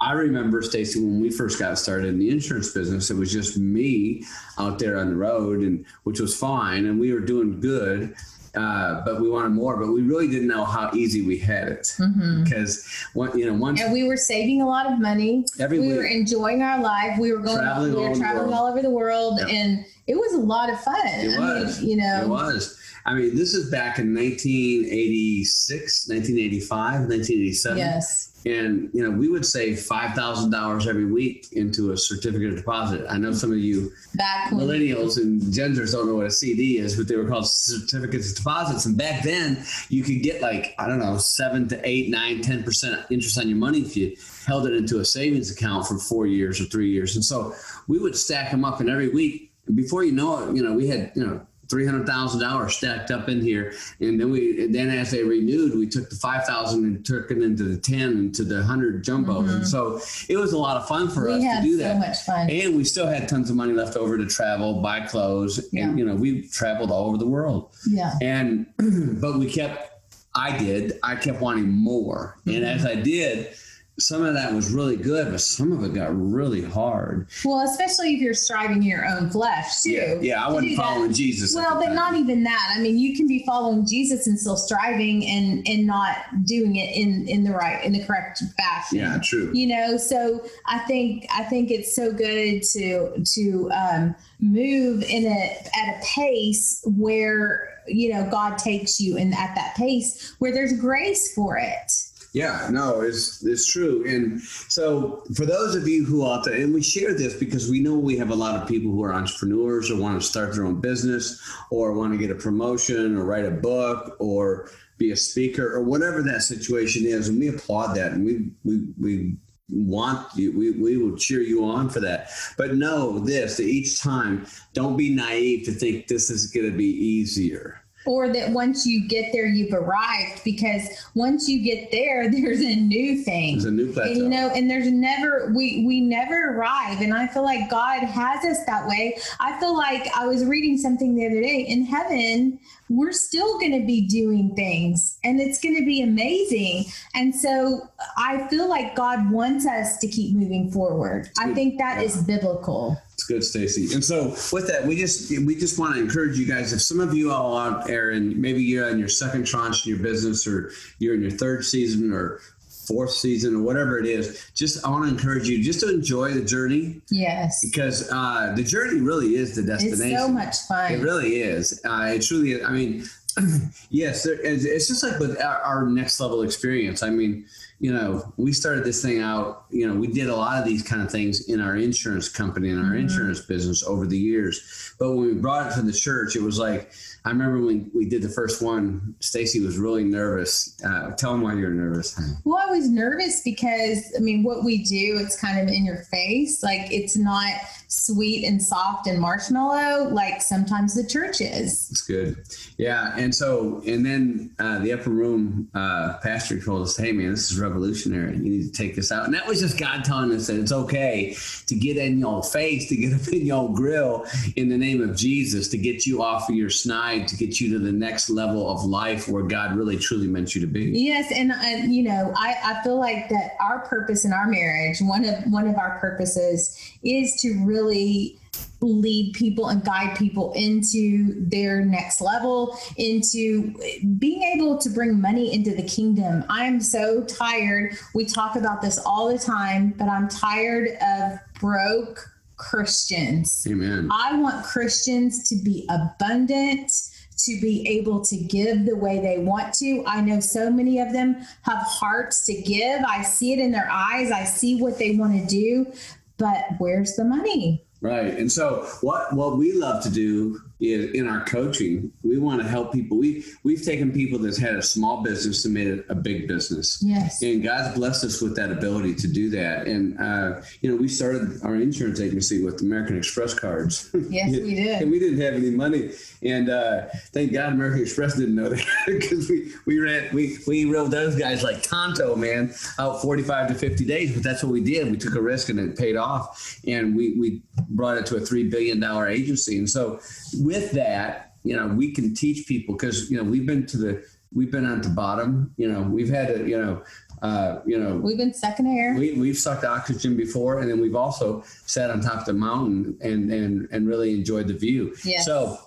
I 0.00 0.12
remember 0.12 0.60
Stacy 0.60 1.00
when 1.00 1.20
we 1.20 1.30
first 1.30 1.58
got 1.58 1.78
started 1.78 2.08
in 2.08 2.18
the 2.18 2.28
insurance 2.28 2.70
business. 2.70 3.10
It 3.10 3.16
was 3.16 3.32
just 3.32 3.56
me 3.56 4.24
out 4.58 4.78
there 4.78 4.98
on 4.98 5.08
the 5.08 5.16
road, 5.16 5.60
and 5.60 5.86
which 6.02 6.20
was 6.20 6.36
fine, 6.36 6.84
and 6.84 7.00
we 7.00 7.14
were 7.14 7.20
doing 7.20 7.60
good 7.60 8.14
uh, 8.56 9.02
but 9.04 9.20
we 9.20 9.28
wanted 9.28 9.50
more. 9.50 9.76
But 9.76 9.92
we 9.92 10.02
really 10.02 10.28
didn't 10.28 10.48
know 10.48 10.64
how 10.64 10.90
easy 10.94 11.22
we 11.22 11.38
had 11.38 11.68
it 11.68 11.94
mm-hmm. 11.98 12.44
because 12.44 12.86
one, 13.12 13.38
you 13.38 13.46
know, 13.46 13.54
once 13.54 13.80
and 13.80 13.92
we 13.92 14.04
were 14.04 14.16
saving 14.16 14.62
a 14.62 14.66
lot 14.66 14.90
of 14.90 14.98
money. 14.98 15.44
Every 15.60 15.78
we 15.78 15.88
week. 15.88 15.96
were 15.96 16.04
enjoying 16.04 16.62
our 16.62 16.80
life. 16.80 17.18
We 17.18 17.32
were 17.32 17.40
going, 17.40 17.58
traveling 17.58 17.94
we 17.94 18.08
were 18.08 18.14
traveling 18.14 18.52
all 18.52 18.66
over 18.66 18.82
the 18.82 18.90
world, 18.90 19.38
yep. 19.38 19.48
and 19.48 19.84
it 20.06 20.14
was 20.14 20.34
a 20.34 20.38
lot 20.38 20.70
of 20.70 20.80
fun. 20.80 21.06
It 21.06 21.38
I 21.38 21.60
was, 21.62 21.80
mean, 21.80 21.90
you 21.90 21.96
know, 21.96 22.22
it 22.22 22.28
was. 22.28 22.80
I 23.06 23.14
mean, 23.14 23.36
this 23.36 23.54
is 23.54 23.70
back 23.70 24.00
in 24.00 24.12
1986, 24.12 26.08
1985, 26.08 27.08
1987. 27.08 27.78
Yes. 27.78 28.32
And 28.44 28.90
you 28.92 29.02
know, 29.02 29.16
we 29.16 29.28
would 29.28 29.46
save 29.46 29.80
five 29.80 30.14
thousand 30.14 30.50
dollars 30.50 30.86
every 30.86 31.04
week 31.04 31.48
into 31.52 31.92
a 31.92 31.96
certificate 31.96 32.50
of 32.50 32.56
deposit. 32.56 33.04
I 33.08 33.16
know 33.16 33.32
some 33.32 33.50
of 33.50 33.58
you 33.58 33.92
back 34.14 34.50
millennials 34.50 35.16
and 35.16 35.52
genders 35.52 35.92
don't 35.92 36.06
know 36.06 36.14
what 36.14 36.26
a 36.26 36.30
CD 36.30 36.78
is, 36.78 36.96
but 36.96 37.08
they 37.08 37.16
were 37.16 37.28
called 37.28 37.48
certificates 37.48 38.30
of 38.30 38.36
deposits. 38.38 38.86
And 38.86 38.96
back 38.96 39.24
then, 39.24 39.64
you 39.88 40.04
could 40.04 40.22
get 40.22 40.42
like 40.42 40.76
I 40.78 40.86
don't 40.86 41.00
know, 41.00 41.16
seven 41.16 41.66
to 41.68 41.88
eight, 41.88 42.08
nine, 42.08 42.40
ten 42.40 42.62
percent 42.62 43.04
interest 43.10 43.38
on 43.38 43.48
your 43.48 43.58
money 43.58 43.80
if 43.80 43.96
you 43.96 44.16
held 44.46 44.66
it 44.66 44.74
into 44.74 45.00
a 45.00 45.04
savings 45.04 45.50
account 45.50 45.86
for 45.86 45.98
four 45.98 46.26
years 46.26 46.60
or 46.60 46.64
three 46.64 46.90
years. 46.90 47.16
And 47.16 47.24
so 47.24 47.52
we 47.88 47.98
would 47.98 48.14
stack 48.14 48.52
them 48.52 48.64
up, 48.64 48.78
and 48.78 48.88
every 48.88 49.08
week, 49.08 49.52
before 49.74 50.04
you 50.04 50.12
know 50.12 50.48
it, 50.48 50.54
you 50.54 50.62
know, 50.62 50.72
we 50.72 50.86
had 50.86 51.10
you 51.16 51.26
know 51.26 51.46
three 51.68 51.84
hundred 51.84 52.06
thousand 52.06 52.40
dollars 52.40 52.76
stacked 52.76 53.10
up 53.10 53.28
in 53.28 53.40
here, 53.40 53.74
and 54.00 54.20
then 54.20 54.30
we 54.30 54.66
then 54.66 54.90
as 54.90 55.10
they 55.10 55.22
renewed, 55.22 55.76
we 55.76 55.88
took 55.88 56.08
the 56.08 56.16
five 56.16 56.44
thousand 56.44 56.84
and 56.84 57.04
took 57.04 57.30
it 57.30 57.38
into 57.38 57.64
the 57.64 57.76
ten 57.76 58.10
into 58.12 58.44
the 58.44 58.62
hundred 58.62 59.04
jumbos, 59.04 59.44
mm-hmm. 59.44 59.56
and 59.56 59.68
so 59.68 60.00
it 60.28 60.36
was 60.36 60.52
a 60.52 60.58
lot 60.58 60.76
of 60.76 60.86
fun 60.88 61.08
for 61.08 61.26
we 61.26 61.34
us 61.34 61.58
to 61.58 61.62
do 61.62 61.76
that. 61.78 61.98
Much 61.98 62.18
fun, 62.22 62.50
and 62.50 62.76
we 62.76 62.84
still 62.84 63.06
had 63.06 63.28
tons 63.28 63.50
of 63.50 63.56
money 63.56 63.72
left 63.72 63.96
over 63.96 64.16
to 64.16 64.26
travel, 64.26 64.80
buy 64.80 65.00
clothes, 65.00 65.68
yeah. 65.72 65.84
and 65.84 65.98
you 65.98 66.04
know 66.04 66.14
we 66.14 66.42
traveled 66.48 66.90
all 66.90 67.08
over 67.08 67.18
the 67.18 67.26
world. 67.26 67.74
Yeah, 67.88 68.12
and 68.22 68.66
but 69.20 69.38
we 69.38 69.50
kept 69.50 69.92
I 70.34 70.56
did. 70.56 70.98
I 71.02 71.16
kept 71.16 71.40
wanting 71.40 71.68
more, 71.68 72.38
and 72.46 72.64
as 72.64 72.84
I 72.84 72.94
did, 72.94 73.56
some 73.98 74.22
of 74.24 74.34
that 74.34 74.52
was 74.52 74.70
really 74.72 74.96
good, 74.96 75.30
but 75.30 75.40
some 75.40 75.72
of 75.72 75.82
it 75.84 75.94
got 75.94 76.08
really 76.14 76.62
hard. 76.62 77.28
Well, 77.44 77.60
especially 77.60 78.14
if 78.14 78.20
you're 78.20 78.34
striving 78.34 78.82
your 78.82 79.06
own 79.06 79.30
flesh 79.30 79.82
too. 79.82 79.90
Yeah, 79.92 80.14
yeah, 80.20 80.44
I 80.44 80.48
wasn't 80.48 80.70
do 80.70 80.76
that- 80.76 80.82
following 80.82 81.12
Jesus. 81.12 81.54
Well, 81.54 81.76
but 81.76 81.86
time. 81.86 81.94
not 81.94 82.14
even 82.14 82.44
that. 82.44 82.74
I 82.76 82.80
mean, 82.80 82.98
you 82.98 83.16
can 83.16 83.26
be 83.26 83.42
following 83.46 83.86
Jesus 83.86 84.26
and 84.26 84.38
still 84.38 84.56
striving 84.56 85.24
and 85.26 85.66
and 85.66 85.86
not 85.86 86.16
doing 86.44 86.76
it 86.76 86.94
in 86.94 87.26
in 87.26 87.44
the 87.44 87.52
right 87.52 87.82
in 87.84 87.92
the 87.92 88.04
correct 88.04 88.42
fashion. 88.56 88.98
Yeah, 88.98 89.18
true. 89.22 89.50
You 89.54 89.68
know, 89.68 89.96
so 89.96 90.44
I 90.66 90.80
think 90.80 91.26
I 91.34 91.44
think 91.44 91.70
it's 91.70 91.94
so 91.96 92.12
good 92.12 92.62
to 92.72 93.24
to 93.34 93.70
um, 93.72 94.14
move 94.40 95.02
in 95.04 95.24
a 95.24 95.56
at 95.78 95.96
a 95.96 96.04
pace 96.04 96.82
where 96.84 97.80
you 97.88 98.12
know 98.12 98.28
God 98.30 98.58
takes 98.58 99.00
you 99.00 99.16
and 99.16 99.32
at 99.34 99.54
that 99.54 99.74
pace 99.76 100.34
where 100.38 100.52
there's 100.52 100.78
grace 100.78 101.32
for 101.34 101.56
it. 101.56 101.92
Yeah, 102.36 102.68
no, 102.70 103.00
it's 103.00 103.42
it's 103.46 103.66
true. 103.66 104.06
And 104.06 104.42
so 104.42 105.24
for 105.34 105.46
those 105.46 105.74
of 105.74 105.88
you 105.88 106.04
who 106.04 106.26
out 106.26 106.44
there, 106.44 106.60
and 106.60 106.74
we 106.74 106.82
share 106.82 107.14
this 107.14 107.32
because 107.32 107.70
we 107.70 107.80
know 107.80 107.94
we 107.94 108.18
have 108.18 108.28
a 108.28 108.34
lot 108.34 108.60
of 108.60 108.68
people 108.68 108.90
who 108.90 109.02
are 109.04 109.14
entrepreneurs 109.14 109.90
or 109.90 109.98
want 109.98 110.20
to 110.20 110.28
start 110.28 110.54
their 110.54 110.66
own 110.66 110.78
business 110.78 111.40
or 111.70 111.94
want 111.94 112.12
to 112.12 112.18
get 112.18 112.30
a 112.30 112.34
promotion 112.34 113.16
or 113.16 113.24
write 113.24 113.46
a 113.46 113.50
book 113.50 114.16
or 114.18 114.68
be 114.98 115.12
a 115.12 115.16
speaker 115.16 115.74
or 115.74 115.82
whatever 115.82 116.22
that 116.24 116.42
situation 116.42 117.06
is. 117.06 117.30
And 117.30 117.40
we 117.40 117.48
applaud 117.48 117.94
that 117.94 118.12
and 118.12 118.22
we 118.26 118.50
we 118.64 118.84
we 119.00 119.36
want 119.70 120.28
you 120.36 120.52
we, 120.56 120.72
we 120.72 120.98
will 120.98 121.16
cheer 121.16 121.40
you 121.40 121.64
on 121.64 121.88
for 121.88 121.98
that 121.98 122.30
but 122.56 122.76
know 122.76 123.18
this 123.18 123.56
that 123.56 123.64
each 123.64 124.00
time 124.00 124.46
don't 124.74 124.96
be 124.96 125.12
naive 125.12 125.64
to 125.64 125.72
think 125.72 126.06
this 126.06 126.30
is 126.30 126.52
going 126.52 126.70
to 126.70 126.76
be 126.76 126.84
easier 126.84 127.82
or 128.06 128.28
that 128.28 128.50
once 128.50 128.86
you 128.86 129.06
get 129.06 129.32
there 129.32 129.46
you've 129.46 129.72
arrived 129.72 130.42
because 130.44 130.88
once 131.14 131.48
you 131.48 131.62
get 131.62 131.90
there 131.90 132.30
there's 132.36 132.60
a 132.60 132.76
new 132.76 133.22
thing. 133.22 133.54
There's 133.54 133.64
a 133.64 133.70
new 133.70 133.92
plateau. 133.92 134.10
and, 134.10 134.18
you 134.18 134.28
know 134.28 134.50
and 134.54 134.70
there's 134.70 134.90
never 134.90 135.52
we 135.54 135.84
we 135.86 136.00
never 136.00 136.56
arrive 136.56 137.00
and 137.00 137.12
i 137.12 137.26
feel 137.26 137.42
like 137.42 137.70
god 137.70 138.00
has 138.00 138.44
us 138.44 138.64
that 138.66 138.86
way. 138.86 139.18
I 139.40 139.58
feel 139.60 139.76
like 139.76 140.08
i 140.16 140.26
was 140.26 140.44
reading 140.44 140.78
something 140.78 141.14
the 141.14 141.26
other 141.26 141.40
day. 141.40 141.66
In 141.68 141.84
heaven 141.84 142.58
we're 142.88 143.12
still 143.12 143.58
going 143.58 143.72
to 143.80 143.84
be 143.84 144.06
doing 144.06 144.54
things 144.54 145.18
and 145.24 145.40
it's 145.40 145.60
going 145.60 145.76
to 145.76 145.84
be 145.84 146.02
amazing. 146.02 146.84
And 147.14 147.34
so 147.34 147.88
i 148.16 148.46
feel 148.48 148.68
like 148.68 148.94
god 148.94 149.30
wants 149.30 149.66
us 149.66 149.98
to 149.98 150.08
keep 150.08 150.36
moving 150.36 150.70
forward. 150.70 151.28
I 151.38 151.52
think 151.54 151.78
that 151.78 152.02
is 152.02 152.22
biblical 152.22 153.00
It's 153.16 153.24
good, 153.24 153.42
Stacy. 153.42 153.94
And 153.94 154.04
so 154.04 154.28
with 154.52 154.68
that, 154.68 154.84
we 154.84 154.94
just 154.94 155.30
we 155.46 155.56
just 155.56 155.78
want 155.78 155.94
to 155.94 156.00
encourage 156.02 156.38
you 156.38 156.46
guys. 156.46 156.74
If 156.74 156.82
some 156.82 157.00
of 157.00 157.14
you 157.14 157.32
all 157.32 157.56
out 157.56 157.86
there, 157.86 158.10
and 158.10 158.36
maybe 158.36 158.62
you're 158.62 158.90
in 158.90 158.98
your 158.98 159.08
second 159.08 159.46
tranche 159.46 159.86
in 159.86 159.94
your 159.94 160.02
business, 160.02 160.46
or 160.46 160.70
you're 160.98 161.14
in 161.14 161.22
your 161.22 161.30
third 161.30 161.64
season, 161.64 162.12
or 162.12 162.40
fourth 162.86 163.12
season, 163.12 163.56
or 163.56 163.62
whatever 163.62 163.98
it 163.98 164.04
is, 164.04 164.50
just 164.54 164.84
I 164.84 164.90
want 164.90 165.06
to 165.06 165.10
encourage 165.10 165.48
you 165.48 165.64
just 165.64 165.80
to 165.80 165.88
enjoy 165.88 166.32
the 166.32 166.44
journey 166.44 167.00
yes 167.10 167.64
because 167.64 168.06
uh, 168.12 168.52
the 168.54 168.62
journey 168.62 169.00
really 169.00 169.36
is 169.36 169.56
the 169.56 169.62
destination 169.62 170.12
it's 170.12 170.20
so 170.20 170.28
much 170.28 170.56
fun 170.68 170.92
It 170.92 171.02
really 171.02 171.40
is. 171.40 171.80
Uh, 171.86 172.12
it 172.16 172.20
truly 172.20 172.52
is. 172.52 172.64
I 172.66 172.70
mean, 172.70 173.06
yes, 173.88 174.24
there, 174.24 174.34
it's 174.34 174.66
it's 174.66 174.88
just 174.88 175.02
like 175.02 175.18
with 175.18 175.40
our, 175.40 175.56
our 175.62 175.86
next 175.86 176.20
level 176.20 176.42
experience. 176.42 177.02
I 177.02 177.08
mean, 177.08 177.46
you 177.78 177.92
know, 177.92 178.32
we 178.36 178.52
started 178.52 178.84
this 178.84 179.02
thing 179.02 179.20
out, 179.20 179.64
you 179.70 179.86
know, 179.86 179.94
we 179.94 180.06
did 180.06 180.28
a 180.28 180.34
lot 180.34 180.58
of 180.58 180.64
these 180.64 180.82
kind 180.82 181.02
of 181.02 181.10
things 181.10 181.48
in 181.48 181.60
our 181.60 181.76
insurance 181.76 182.28
company 182.28 182.70
and 182.70 182.78
our 182.78 182.92
mm-hmm. 182.92 183.00
insurance 183.00 183.40
business 183.40 183.84
over 183.84 184.06
the 184.06 184.16
years. 184.16 184.94
But 184.98 185.10
when 185.10 185.26
we 185.26 185.34
brought 185.34 185.70
it 185.70 185.74
to 185.74 185.82
the 185.82 185.92
church, 185.92 186.36
it 186.36 186.42
was 186.42 186.58
like, 186.58 186.92
I 187.26 187.30
remember 187.30 187.66
when 187.66 187.90
we 187.92 188.04
did 188.04 188.22
the 188.22 188.28
first 188.28 188.62
one, 188.62 189.16
Stacy 189.18 189.60
was 189.60 189.78
really 189.78 190.04
nervous. 190.04 190.80
Uh, 190.84 191.10
tell 191.16 191.32
them 191.32 191.42
why 191.42 191.54
you're 191.54 191.70
nervous. 191.70 192.18
Well, 192.44 192.62
I 192.64 192.70
was 192.70 192.88
nervous 192.88 193.42
because 193.42 194.14
I 194.16 194.20
mean, 194.20 194.44
what 194.44 194.62
we 194.62 194.84
do, 194.84 195.18
it's 195.18 195.38
kind 195.38 195.58
of 195.58 195.74
in 195.74 195.84
your 195.84 196.04
face. 196.04 196.62
Like 196.62 196.92
it's 196.92 197.16
not 197.16 197.50
sweet 197.88 198.44
and 198.44 198.60
soft 198.60 199.06
and 199.06 199.20
marshmallow 199.20 200.08
like 200.08 200.42
sometimes 200.42 200.94
the 200.94 201.06
church 201.06 201.40
is. 201.40 201.88
It's 201.90 202.02
good. 202.02 202.36
Yeah. 202.78 203.16
And 203.16 203.34
so, 203.34 203.82
and 203.86 204.04
then 204.04 204.54
uh, 204.58 204.80
the 204.80 204.92
upper 204.92 205.10
room 205.10 205.68
uh, 205.74 206.18
pastor 206.22 206.60
told 206.60 206.82
us, 206.82 206.96
hey, 206.96 207.12
man, 207.12 207.30
this 207.30 207.50
is 207.50 207.58
revolutionary. 207.58 208.36
You 208.36 208.42
need 208.42 208.72
to 208.72 208.72
take 208.72 208.96
this 208.96 209.10
out. 209.10 209.24
And 209.24 209.34
that 209.34 209.46
was 209.46 209.60
just 209.60 209.78
God 209.78 210.04
telling 210.04 210.32
us 210.32 210.46
that 210.48 210.58
it's 210.58 210.72
okay 210.72 211.36
to 211.66 211.74
get 211.74 211.96
in 211.96 212.18
your 212.18 212.42
face, 212.42 212.88
to 212.88 212.96
get 212.96 213.12
up 213.12 213.28
in 213.28 213.46
your 213.46 213.72
grill 213.72 214.26
in 214.56 214.68
the 214.68 214.78
name 214.78 215.00
of 215.00 215.16
Jesus, 215.16 215.68
to 215.68 215.78
get 215.78 216.06
you 216.06 216.22
off 216.22 216.48
of 216.48 216.54
your 216.54 216.70
snide, 216.70 217.15
to 217.20 217.36
get 217.36 217.60
you 217.60 217.70
to 217.70 217.78
the 217.78 217.92
next 217.92 218.30
level 218.30 218.68
of 218.70 218.84
life 218.84 219.28
where 219.28 219.42
God 219.42 219.76
really 219.76 219.96
truly 219.96 220.26
meant 220.26 220.54
you 220.54 220.60
to 220.60 220.66
be. 220.66 220.84
Yes, 220.84 221.32
and 221.32 221.52
uh, 221.52 221.86
you 221.86 222.02
know, 222.02 222.32
I, 222.36 222.56
I 222.62 222.82
feel 222.82 222.98
like 222.98 223.28
that 223.28 223.52
our 223.60 223.80
purpose 223.80 224.24
in 224.24 224.32
our 224.32 224.46
marriage, 224.46 225.00
one 225.00 225.24
of 225.24 225.34
one 225.50 225.66
of 225.66 225.76
our 225.76 225.98
purposes, 225.98 226.78
is 227.02 227.34
to 227.40 227.54
really 227.64 228.38
lead 228.80 229.32
people 229.34 229.68
and 229.68 229.84
guide 229.84 230.16
people 230.16 230.52
into 230.52 231.34
their 231.48 231.84
next 231.84 232.20
level 232.20 232.78
into 232.96 233.74
being 234.18 234.42
able 234.42 234.76
to 234.78 234.90
bring 234.90 235.20
money 235.20 235.52
into 235.52 235.74
the 235.74 235.82
kingdom 235.82 236.44
i'm 236.48 236.80
so 236.80 237.24
tired 237.24 237.96
we 238.14 238.24
talk 238.24 238.54
about 238.54 238.82
this 238.82 238.98
all 238.98 239.32
the 239.32 239.38
time 239.38 239.94
but 239.96 240.08
i'm 240.08 240.28
tired 240.28 240.90
of 241.02 241.38
broke 241.58 242.30
christians 242.56 243.66
Amen. 243.68 244.08
I 244.10 244.38
want 244.38 244.64
Christians 244.64 245.48
to 245.48 245.56
be 245.56 245.88
abundant, 245.88 246.90
to 247.38 247.60
be 247.60 247.86
able 247.88 248.24
to 248.24 248.36
give 248.36 248.86
the 248.86 248.96
way 248.96 249.18
they 249.20 249.38
want 249.38 249.74
to. 249.74 250.02
I 250.06 250.20
know 250.20 250.40
so 250.40 250.70
many 250.70 251.00
of 251.00 251.12
them 251.12 251.36
have 251.62 251.82
hearts 251.82 252.44
to 252.46 252.54
give. 252.54 253.02
I 253.02 253.22
see 253.22 253.52
it 253.52 253.58
in 253.58 253.72
their 253.72 253.88
eyes, 253.90 254.30
I 254.30 254.44
see 254.44 254.80
what 254.80 254.98
they 254.98 255.16
want 255.16 255.40
to 255.40 255.46
do, 255.46 255.92
but 256.38 256.64
where's 256.78 257.16
the 257.16 257.24
money? 257.24 257.84
Right. 258.00 258.36
And 258.38 258.50
so 258.52 258.86
what 259.00 259.32
what 259.34 259.56
we 259.56 259.72
love 259.72 260.02
to 260.04 260.10
do 260.10 260.60
is 260.78 261.12
in 261.12 261.26
our 261.26 261.44
coaching, 261.44 262.12
we 262.22 262.38
want 262.38 262.60
to 262.60 262.68
help 262.68 262.92
people. 262.92 263.16
We 263.16 263.44
we've 263.62 263.82
taken 263.82 264.12
people 264.12 264.38
that's 264.38 264.58
had 264.58 264.74
a 264.74 264.82
small 264.82 265.22
business 265.22 265.64
and 265.64 265.72
made 265.72 265.86
it 265.86 266.06
a 266.08 266.14
big 266.14 266.46
business. 266.46 267.02
Yes. 267.02 267.42
And 267.42 267.62
God's 267.62 267.94
blessed 267.94 268.24
us 268.24 268.42
with 268.42 268.56
that 268.56 268.70
ability 268.70 269.14
to 269.16 269.28
do 269.28 269.48
that. 269.50 269.86
And 269.86 270.20
uh, 270.20 270.60
you 270.82 270.90
know, 270.90 270.96
we 270.96 271.08
started 271.08 271.60
our 271.62 271.76
insurance 271.76 272.20
agency 272.20 272.62
with 272.62 272.82
American 272.82 273.16
Express 273.16 273.54
cards. 273.54 274.10
Yes, 274.28 274.50
we 274.50 274.74
did. 274.74 275.02
and 275.02 275.10
we 275.10 275.18
didn't 275.18 275.40
have 275.40 275.54
any 275.54 275.70
money. 275.70 276.10
And 276.42 276.68
uh, 276.68 277.06
thank 277.32 277.52
God 277.52 277.72
American 277.72 278.02
Express 278.02 278.34
didn't 278.34 278.56
know 278.56 278.68
that 278.68 278.84
because 279.06 279.48
we 279.48 279.72
we 279.86 279.98
ran 279.98 280.34
we 280.34 280.58
we 280.66 280.84
rode 280.84 281.10
those 281.10 281.36
guys 281.36 281.62
like 281.62 281.82
Tonto, 281.82 282.34
man, 282.34 282.74
out 282.98 283.22
45 283.22 283.68
to 283.68 283.74
50 283.74 284.04
days. 284.04 284.34
But 284.34 284.42
that's 284.42 284.62
what 284.62 284.72
we 284.72 284.82
did. 284.82 285.10
We 285.10 285.16
took 285.16 285.36
a 285.36 285.40
risk 285.40 285.68
and 285.68 285.78
it 285.78 285.96
paid 285.96 286.16
off. 286.16 286.80
And 286.86 287.16
we 287.16 287.34
we 287.34 287.62
brought 287.90 288.18
it 288.18 288.26
to 288.26 288.36
a 288.36 288.40
three 288.40 288.68
billion 288.68 289.00
dollar 289.00 289.28
agency. 289.28 289.78
And 289.78 289.88
so 289.88 290.20
with 290.66 290.90
that, 290.92 291.52
you 291.62 291.76
know, 291.76 291.86
we 291.86 292.12
can 292.12 292.34
teach 292.34 292.66
people 292.66 292.94
because 292.96 293.30
you 293.30 293.36
know 293.36 293.44
we've 293.44 293.66
been 293.66 293.86
to 293.86 293.96
the 293.96 294.24
we've 294.52 294.70
been 294.70 294.84
on 294.84 295.00
the 295.00 295.08
bottom. 295.08 295.72
You 295.76 295.90
know, 295.90 296.02
we've 296.02 296.28
had 296.28 296.50
a 296.50 296.68
you 296.68 296.78
know. 296.78 297.02
Uh, 297.42 297.82
you 297.84 297.98
know, 297.98 298.16
We've 298.16 298.38
been 298.38 298.54
second 298.54 298.86
air. 298.86 299.14
we, 299.14 299.34
we've 299.34 299.58
sucked 299.58 299.84
oxygen 299.84 300.38
before, 300.38 300.80
and 300.80 300.90
then 300.90 300.98
we've 301.02 301.14
also 301.14 301.62
sat 301.84 302.10
on 302.10 302.22
top 302.22 302.38
of 302.40 302.44
the 302.46 302.54
mountain 302.54 303.14
and 303.20 303.52
and 303.52 303.86
and 303.92 304.08
really 304.08 304.32
enjoyed 304.32 304.68
the 304.68 304.74
view. 304.74 305.14
Yes. 305.22 305.44
So 305.44 305.78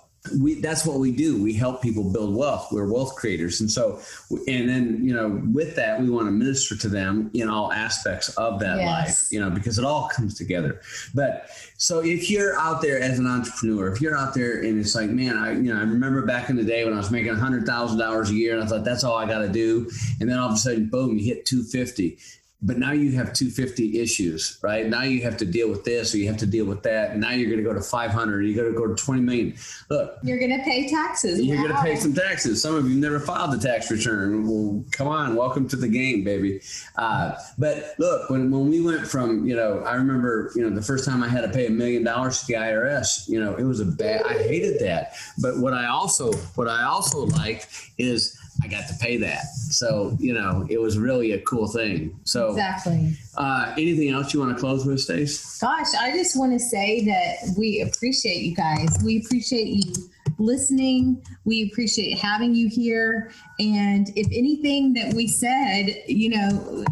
we 0.41 0.61
that's 0.61 0.85
what 0.85 0.99
we 0.99 1.11
do. 1.11 1.41
We 1.41 1.53
help 1.53 1.81
people 1.81 2.03
build 2.11 2.35
wealth. 2.35 2.67
We're 2.71 2.91
wealth 2.91 3.15
creators, 3.15 3.61
and 3.61 3.71
so 3.71 3.99
and 4.47 4.69
then 4.69 4.99
you 5.03 5.13
know 5.13 5.41
with 5.51 5.75
that 5.75 5.99
we 6.01 6.09
want 6.09 6.27
to 6.27 6.31
minister 6.31 6.75
to 6.77 6.89
them 6.89 7.31
in 7.33 7.49
all 7.49 7.71
aspects 7.71 8.29
of 8.37 8.59
that 8.59 8.77
Yes. 8.77 8.85
life. 8.87 9.31
You 9.31 9.39
know 9.39 9.49
because 9.49 9.79
it 9.79 9.85
all 9.85 10.09
comes 10.09 10.35
together. 10.35 10.81
But 11.15 11.49
so 11.77 11.99
if 11.99 12.29
you're 12.29 12.57
out 12.59 12.81
there 12.81 12.99
as 12.99 13.19
an 13.19 13.27
entrepreneur, 13.27 13.91
if 13.93 14.01
you're 14.01 14.17
out 14.17 14.33
there 14.33 14.61
and 14.61 14.79
it's 14.79 14.95
like, 14.95 15.09
man, 15.09 15.37
I 15.37 15.53
you 15.53 15.73
know 15.73 15.77
I 15.79 15.83
remember 15.83 16.25
back 16.25 16.49
in 16.49 16.55
the 16.55 16.63
day 16.63 16.83
when 16.85 16.93
I 16.93 16.97
was 16.97 17.11
making 17.11 17.33
hundred 17.35 17.65
thousand 17.65 17.99
dollars 17.99 18.29
a 18.29 18.35
year, 18.35 18.55
and 18.55 18.63
I 18.63 18.67
thought 18.67 18.83
that's 18.83 19.03
all 19.03 19.15
I 19.15 19.25
got 19.27 19.39
to 19.39 19.49
do, 19.49 19.89
and 20.19 20.29
then 20.29 20.37
all 20.37 20.49
of 20.49 20.55
a 20.55 20.57
sudden, 20.57 20.89
boom, 20.89 21.17
you 21.17 21.25
hit 21.25 21.45
two 21.45 21.63
fifty 21.63 22.17
but 22.61 22.77
now 22.77 22.91
you 22.91 23.13
have 23.13 23.31
250 23.31 23.99
issues 23.99 24.59
right? 24.61 24.85
Now 24.87 25.03
you 25.03 25.21
have 25.21 25.37
to 25.37 25.45
deal 25.45 25.69
with 25.69 25.83
this 25.83 26.13
or 26.13 26.17
you 26.17 26.27
have 26.27 26.37
to 26.37 26.45
deal 26.45 26.65
with 26.65 26.83
that. 26.83 27.11
And 27.11 27.21
now 27.21 27.31
you're 27.31 27.49
going 27.49 27.63
to 27.63 27.67
go 27.67 27.73
to 27.73 27.81
500 27.81 28.41
you're 28.41 28.55
going 28.55 28.73
to 28.73 28.77
go 28.77 28.87
to 28.87 28.95
20 28.95 29.21
million. 29.21 29.55
Look. 29.89 30.17
You're 30.23 30.39
going 30.39 30.57
to 30.57 30.63
pay 30.63 30.89
taxes. 30.89 31.41
you're 31.41 31.57
going 31.57 31.75
to 31.75 31.81
pay 31.81 31.95
some 31.95 32.13
taxes. 32.13 32.61
Some 32.61 32.75
of 32.75 32.89
you 32.89 32.99
never 32.99 33.19
filed 33.19 33.51
the 33.51 33.59
tax 33.65 33.89
return. 33.89 34.47
Well 34.47 34.83
come 34.91 35.07
on 35.07 35.35
welcome 35.35 35.67
to 35.69 35.75
the 35.75 35.87
game 35.87 36.23
baby. 36.23 36.61
Uh, 36.97 37.35
but 37.57 37.95
look 37.97 38.29
when, 38.29 38.51
when 38.51 38.69
we 38.69 38.81
went 38.81 39.07
from 39.07 39.45
you 39.45 39.55
know 39.55 39.79
i 39.79 39.93
remember 39.93 40.51
you 40.55 40.61
know 40.61 40.69
the 40.69 40.81
first 40.81 41.05
time 41.05 41.23
i 41.23 41.27
had 41.27 41.41
to 41.41 41.49
pay 41.49 41.67
a 41.67 41.69
million 41.69 42.03
dollars 42.03 42.41
to 42.41 42.47
the 42.47 42.53
irs 42.53 43.27
you 43.27 43.39
know 43.39 43.55
it 43.55 43.63
was 43.63 43.79
a 43.79 43.85
bad 43.85 44.23
i 44.25 44.33
hated 44.33 44.79
that. 44.79 45.13
But 45.41 45.59
what 45.59 45.73
i 45.73 45.87
also 45.87 46.33
what 46.55 46.67
i 46.67 46.83
also 46.83 47.25
liked 47.25 47.91
is 47.97 48.38
i 48.63 48.67
got 48.67 48.87
to 48.87 48.93
pay 48.95 49.17
that 49.17 49.45
so 49.69 50.15
you 50.19 50.33
know 50.33 50.65
it 50.69 50.79
was 50.79 50.97
really 50.97 51.31
a 51.33 51.41
cool 51.41 51.67
thing 51.67 52.17
so 52.23 52.49
Exactly. 52.49 53.13
uh, 53.37 53.73
anything 53.77 54.09
else 54.09 54.33
you 54.33 54.39
want 54.39 54.55
to 54.55 54.59
close 54.59 54.85
with, 54.85 54.99
Stace? 54.99 55.59
Gosh, 55.59 55.93
I 55.99 56.11
just 56.11 56.37
want 56.37 56.51
to 56.53 56.59
say 56.59 57.05
that 57.05 57.55
we 57.57 57.81
appreciate 57.81 58.41
you 58.41 58.55
guys. 58.55 58.97
We 59.03 59.17
appreciate 59.25 59.67
you 59.67 59.93
listening. 60.37 61.23
We 61.45 61.69
appreciate 61.71 62.17
having 62.17 62.53
you 62.55 62.67
here. 62.69 63.31
And 63.59 64.09
if 64.15 64.27
anything 64.27 64.93
that 64.93 65.13
we 65.13 65.27
said, 65.27 66.03
you 66.07 66.29
know, 66.29 66.85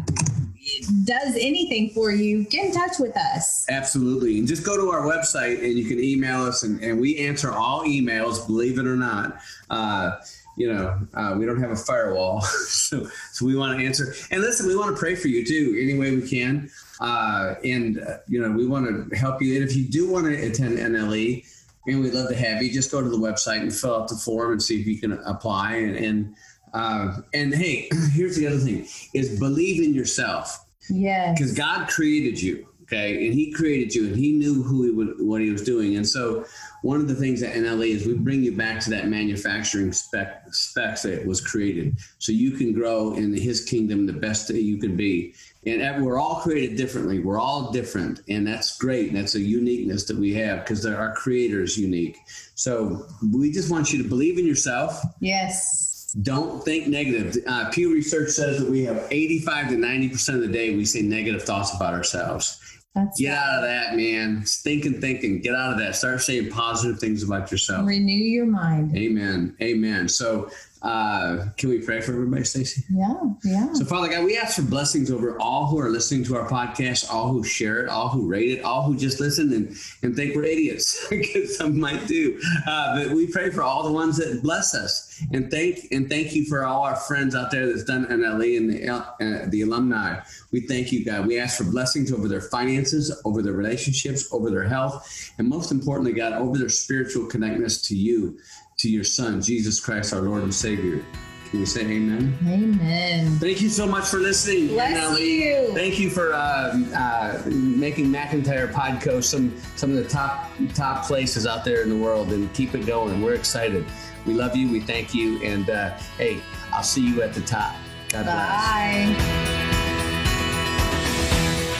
does 1.04 1.34
anything 1.36 1.90
for 1.90 2.10
you, 2.10 2.44
get 2.44 2.66
in 2.66 2.72
touch 2.72 2.98
with 2.98 3.16
us. 3.16 3.64
Absolutely. 3.70 4.38
And 4.38 4.46
just 4.46 4.64
go 4.64 4.76
to 4.76 4.90
our 4.90 5.02
website 5.02 5.62
and 5.64 5.78
you 5.78 5.86
can 5.86 5.98
email 5.98 6.44
us, 6.44 6.62
and, 6.62 6.82
and 6.82 7.00
we 7.00 7.18
answer 7.18 7.52
all 7.52 7.84
emails, 7.84 8.46
believe 8.46 8.78
it 8.78 8.86
or 8.86 8.96
not. 8.96 9.38
Uh, 9.70 10.16
you 10.58 10.72
know, 10.72 10.98
uh, 11.14 11.36
we 11.38 11.46
don't 11.46 11.60
have 11.60 11.70
a 11.70 11.76
firewall, 11.76 12.40
so 12.42 13.08
so 13.32 13.46
we 13.46 13.56
want 13.56 13.78
to 13.78 13.86
answer. 13.86 14.14
And 14.30 14.42
listen, 14.42 14.66
we 14.66 14.76
want 14.76 14.94
to 14.94 14.98
pray 14.98 15.14
for 15.14 15.28
you 15.28 15.46
too, 15.46 15.78
any 15.80 15.98
way 15.98 16.14
we 16.14 16.28
can. 16.28 16.70
Uh, 17.00 17.54
and 17.64 18.00
uh, 18.00 18.18
you 18.26 18.40
know, 18.40 18.50
we 18.50 18.66
want 18.66 19.10
to 19.10 19.16
help 19.16 19.40
you. 19.40 19.54
And 19.54 19.68
if 19.68 19.76
you 19.76 19.88
do 19.88 20.10
want 20.10 20.26
to 20.26 20.34
attend 20.34 20.78
NLE, 20.78 21.46
and 21.86 22.00
we'd 22.00 22.12
love 22.12 22.28
to 22.28 22.36
have 22.36 22.62
you, 22.62 22.72
just 22.72 22.90
go 22.90 23.00
to 23.00 23.08
the 23.08 23.16
website 23.16 23.60
and 23.60 23.72
fill 23.72 23.94
out 23.94 24.08
the 24.08 24.16
form 24.16 24.52
and 24.52 24.62
see 24.62 24.80
if 24.80 24.86
you 24.86 24.98
can 24.98 25.12
apply. 25.24 25.76
And 25.76 25.96
and 25.96 26.34
uh, 26.74 27.16
and 27.32 27.54
hey, 27.54 27.88
here's 28.12 28.36
the 28.36 28.46
other 28.46 28.58
thing: 28.58 28.86
is 29.14 29.38
believe 29.38 29.82
in 29.82 29.94
yourself. 29.94 30.64
Yeah. 30.90 31.32
Because 31.32 31.52
God 31.52 31.88
created 31.88 32.40
you, 32.40 32.67
okay, 32.88 33.26
and 33.26 33.34
He 33.34 33.52
created 33.52 33.94
you, 33.94 34.06
and 34.06 34.16
He 34.16 34.32
knew 34.32 34.62
who 34.62 34.84
He 34.84 34.90
would, 34.90 35.20
what 35.20 35.40
He 35.40 35.50
was 35.50 35.62
doing, 35.62 35.96
and 35.96 36.06
so 36.06 36.44
one 36.82 37.00
of 37.00 37.08
the 37.08 37.14
things 37.14 37.42
at 37.42 37.54
NLE 37.54 37.90
is 37.90 38.06
we 38.06 38.14
bring 38.14 38.42
you 38.42 38.56
back 38.56 38.80
to 38.80 38.90
that 38.90 39.08
manufacturing 39.08 39.92
spec 39.92 40.44
specs 40.52 41.02
that 41.02 41.26
was 41.26 41.40
created, 41.40 41.96
so 42.18 42.32
you 42.32 42.52
can 42.52 42.72
grow 42.72 43.14
in 43.14 43.32
His 43.32 43.64
kingdom 43.64 44.06
the 44.06 44.12
best 44.12 44.48
that 44.48 44.62
you 44.62 44.78
can 44.78 44.96
be. 44.96 45.34
And 45.66 46.04
we're 46.04 46.18
all 46.18 46.36
created 46.36 46.76
differently. 46.76 47.18
We're 47.18 47.38
all 47.38 47.70
different, 47.72 48.22
and 48.28 48.46
that's 48.46 48.78
great. 48.78 49.12
That's 49.12 49.34
a 49.34 49.40
uniqueness 49.40 50.04
that 50.04 50.16
we 50.16 50.32
have 50.34 50.60
because 50.60 50.86
our 50.86 51.14
creator 51.14 51.62
is 51.62 51.76
unique. 51.76 52.18
So 52.54 53.06
we 53.32 53.52
just 53.52 53.70
want 53.70 53.92
you 53.92 54.02
to 54.02 54.08
believe 54.08 54.38
in 54.38 54.46
yourself. 54.46 55.02
Yes. 55.20 55.88
Don't 56.22 56.64
think 56.64 56.86
negative. 56.86 57.36
Uh, 57.46 57.68
Pew 57.70 57.92
Research 57.92 58.30
says 58.30 58.60
that 58.60 58.70
we 58.70 58.82
have 58.84 59.06
85 59.10 59.68
to 59.70 59.76
90% 59.76 60.34
of 60.36 60.40
the 60.40 60.48
day 60.48 60.74
we 60.74 60.86
say 60.86 61.02
negative 61.02 61.42
thoughts 61.42 61.74
about 61.74 61.92
ourselves. 61.92 62.60
That's 62.98 63.20
get 63.20 63.36
out 63.36 63.58
of 63.58 63.62
that, 63.62 63.94
man. 63.94 64.42
Thinking, 64.44 65.00
thinking. 65.00 65.40
Get 65.40 65.54
out 65.54 65.72
of 65.72 65.78
that. 65.78 65.94
Start 65.94 66.20
saying 66.20 66.50
positive 66.50 66.98
things 66.98 67.22
about 67.22 67.50
yourself. 67.50 67.86
Renew 67.86 68.12
your 68.12 68.46
mind. 68.46 68.96
Amen. 68.96 69.56
Amen. 69.62 70.08
So 70.08 70.50
uh, 70.82 71.46
can 71.56 71.70
we 71.70 71.80
pray 71.80 72.00
for 72.00 72.12
everybody, 72.12 72.44
Stacy? 72.44 72.84
Yeah, 72.88 73.14
yeah. 73.44 73.72
So, 73.72 73.84
Father 73.84 74.08
God, 74.08 74.24
we 74.24 74.36
ask 74.36 74.56
for 74.56 74.62
blessings 74.62 75.10
over 75.10 75.40
all 75.40 75.66
who 75.66 75.78
are 75.80 75.90
listening 75.90 76.22
to 76.24 76.36
our 76.36 76.48
podcast, 76.48 77.12
all 77.12 77.28
who 77.28 77.42
share 77.42 77.82
it, 77.82 77.88
all 77.88 78.08
who 78.08 78.28
rate 78.28 78.58
it, 78.58 78.64
all 78.64 78.82
who 78.82 78.96
just 78.96 79.18
listen 79.18 79.52
and, 79.52 79.76
and 80.02 80.14
think 80.14 80.36
we're 80.36 80.44
idiots, 80.44 81.06
because 81.10 81.56
some 81.56 81.78
might 81.78 82.06
do. 82.06 82.40
Uh, 82.66 83.02
but 83.02 83.12
we 83.12 83.26
pray 83.26 83.50
for 83.50 83.62
all 83.62 83.82
the 83.82 83.92
ones 83.92 84.18
that 84.18 84.40
bless 84.42 84.74
us, 84.74 85.20
and 85.32 85.50
thank 85.50 85.88
and 85.90 86.08
thank 86.08 86.34
you 86.34 86.44
for 86.44 86.64
all 86.64 86.82
our 86.82 86.96
friends 86.96 87.34
out 87.34 87.50
there 87.50 87.66
that's 87.66 87.84
done 87.84 88.06
NLE 88.06 88.56
and 88.56 88.70
the 88.70 88.88
uh, 88.88 89.46
the 89.48 89.62
alumni. 89.62 90.20
We 90.52 90.60
thank 90.60 90.92
you, 90.92 91.04
God. 91.04 91.26
We 91.26 91.40
ask 91.40 91.58
for 91.58 91.64
blessings 91.64 92.12
over 92.12 92.28
their 92.28 92.40
finances, 92.40 93.20
over 93.24 93.42
their 93.42 93.52
relationships, 93.52 94.32
over 94.32 94.48
their 94.48 94.68
health, 94.68 95.32
and 95.38 95.48
most 95.48 95.72
importantly, 95.72 96.12
God, 96.12 96.34
over 96.34 96.56
their 96.56 96.68
spiritual 96.68 97.26
connectedness 97.26 97.82
to 97.82 97.96
you 97.96 98.38
to 98.78 98.88
your 98.88 99.04
Son, 99.04 99.42
Jesus 99.42 99.80
Christ, 99.80 100.14
our 100.14 100.20
Lord 100.20 100.44
and 100.44 100.54
Savior. 100.54 101.04
Can 101.50 101.60
we 101.60 101.66
say 101.66 101.80
amen? 101.80 102.36
Amen. 102.46 103.38
Thank 103.38 103.60
you 103.60 103.70
so 103.70 103.86
much 103.86 104.06
for 104.06 104.18
listening. 104.18 104.68
Bless 104.68 105.18
you. 105.18 105.72
Thank 105.74 105.98
you 105.98 106.10
for 106.10 106.32
uh, 106.34 106.78
uh, 106.94 107.42
making 107.46 108.06
McIntyre 108.06 108.70
Podco 108.70 109.24
some 109.24 109.56
some 109.74 109.90
of 109.90 109.96
the 109.96 110.08
top 110.08 110.50
top 110.74 111.06
places 111.06 111.46
out 111.46 111.64
there 111.64 111.82
in 111.82 111.88
the 111.88 111.96
world, 111.96 112.32
and 112.32 112.52
keep 112.52 112.74
it 112.74 112.86
going. 112.86 113.22
We're 113.22 113.34
excited. 113.34 113.86
We 114.26 114.34
love 114.34 114.54
you. 114.54 114.70
We 114.70 114.80
thank 114.80 115.14
you, 115.14 115.42
and 115.42 115.70
uh, 115.70 115.96
hey, 116.18 116.42
I'll 116.70 116.82
see 116.82 117.06
you 117.06 117.22
at 117.22 117.32
the 117.32 117.40
top. 117.40 117.74
God 118.10 118.26
Bye. 118.26 119.14
bless. 119.16 119.48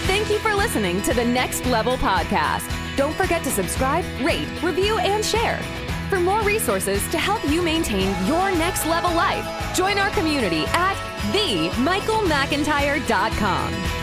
Thank 0.06 0.30
you 0.30 0.38
for 0.38 0.54
listening 0.54 1.02
to 1.02 1.12
the 1.12 1.24
Next 1.24 1.66
Level 1.66 1.98
Podcast. 1.98 2.74
Don't 2.96 3.14
forget 3.14 3.44
to 3.44 3.50
subscribe, 3.50 4.04
rate, 4.22 4.48
review, 4.62 4.98
and 4.98 5.22
share. 5.22 5.60
For 6.08 6.18
more 6.18 6.42
resources 6.42 7.06
to 7.08 7.18
help 7.18 7.44
you 7.50 7.60
maintain 7.60 8.14
your 8.26 8.50
next 8.52 8.86
level 8.86 9.12
life, 9.12 9.44
join 9.76 9.98
our 9.98 10.08
community 10.10 10.64
at 10.68 10.94
themichaelmcintyre.com. 11.32 13.97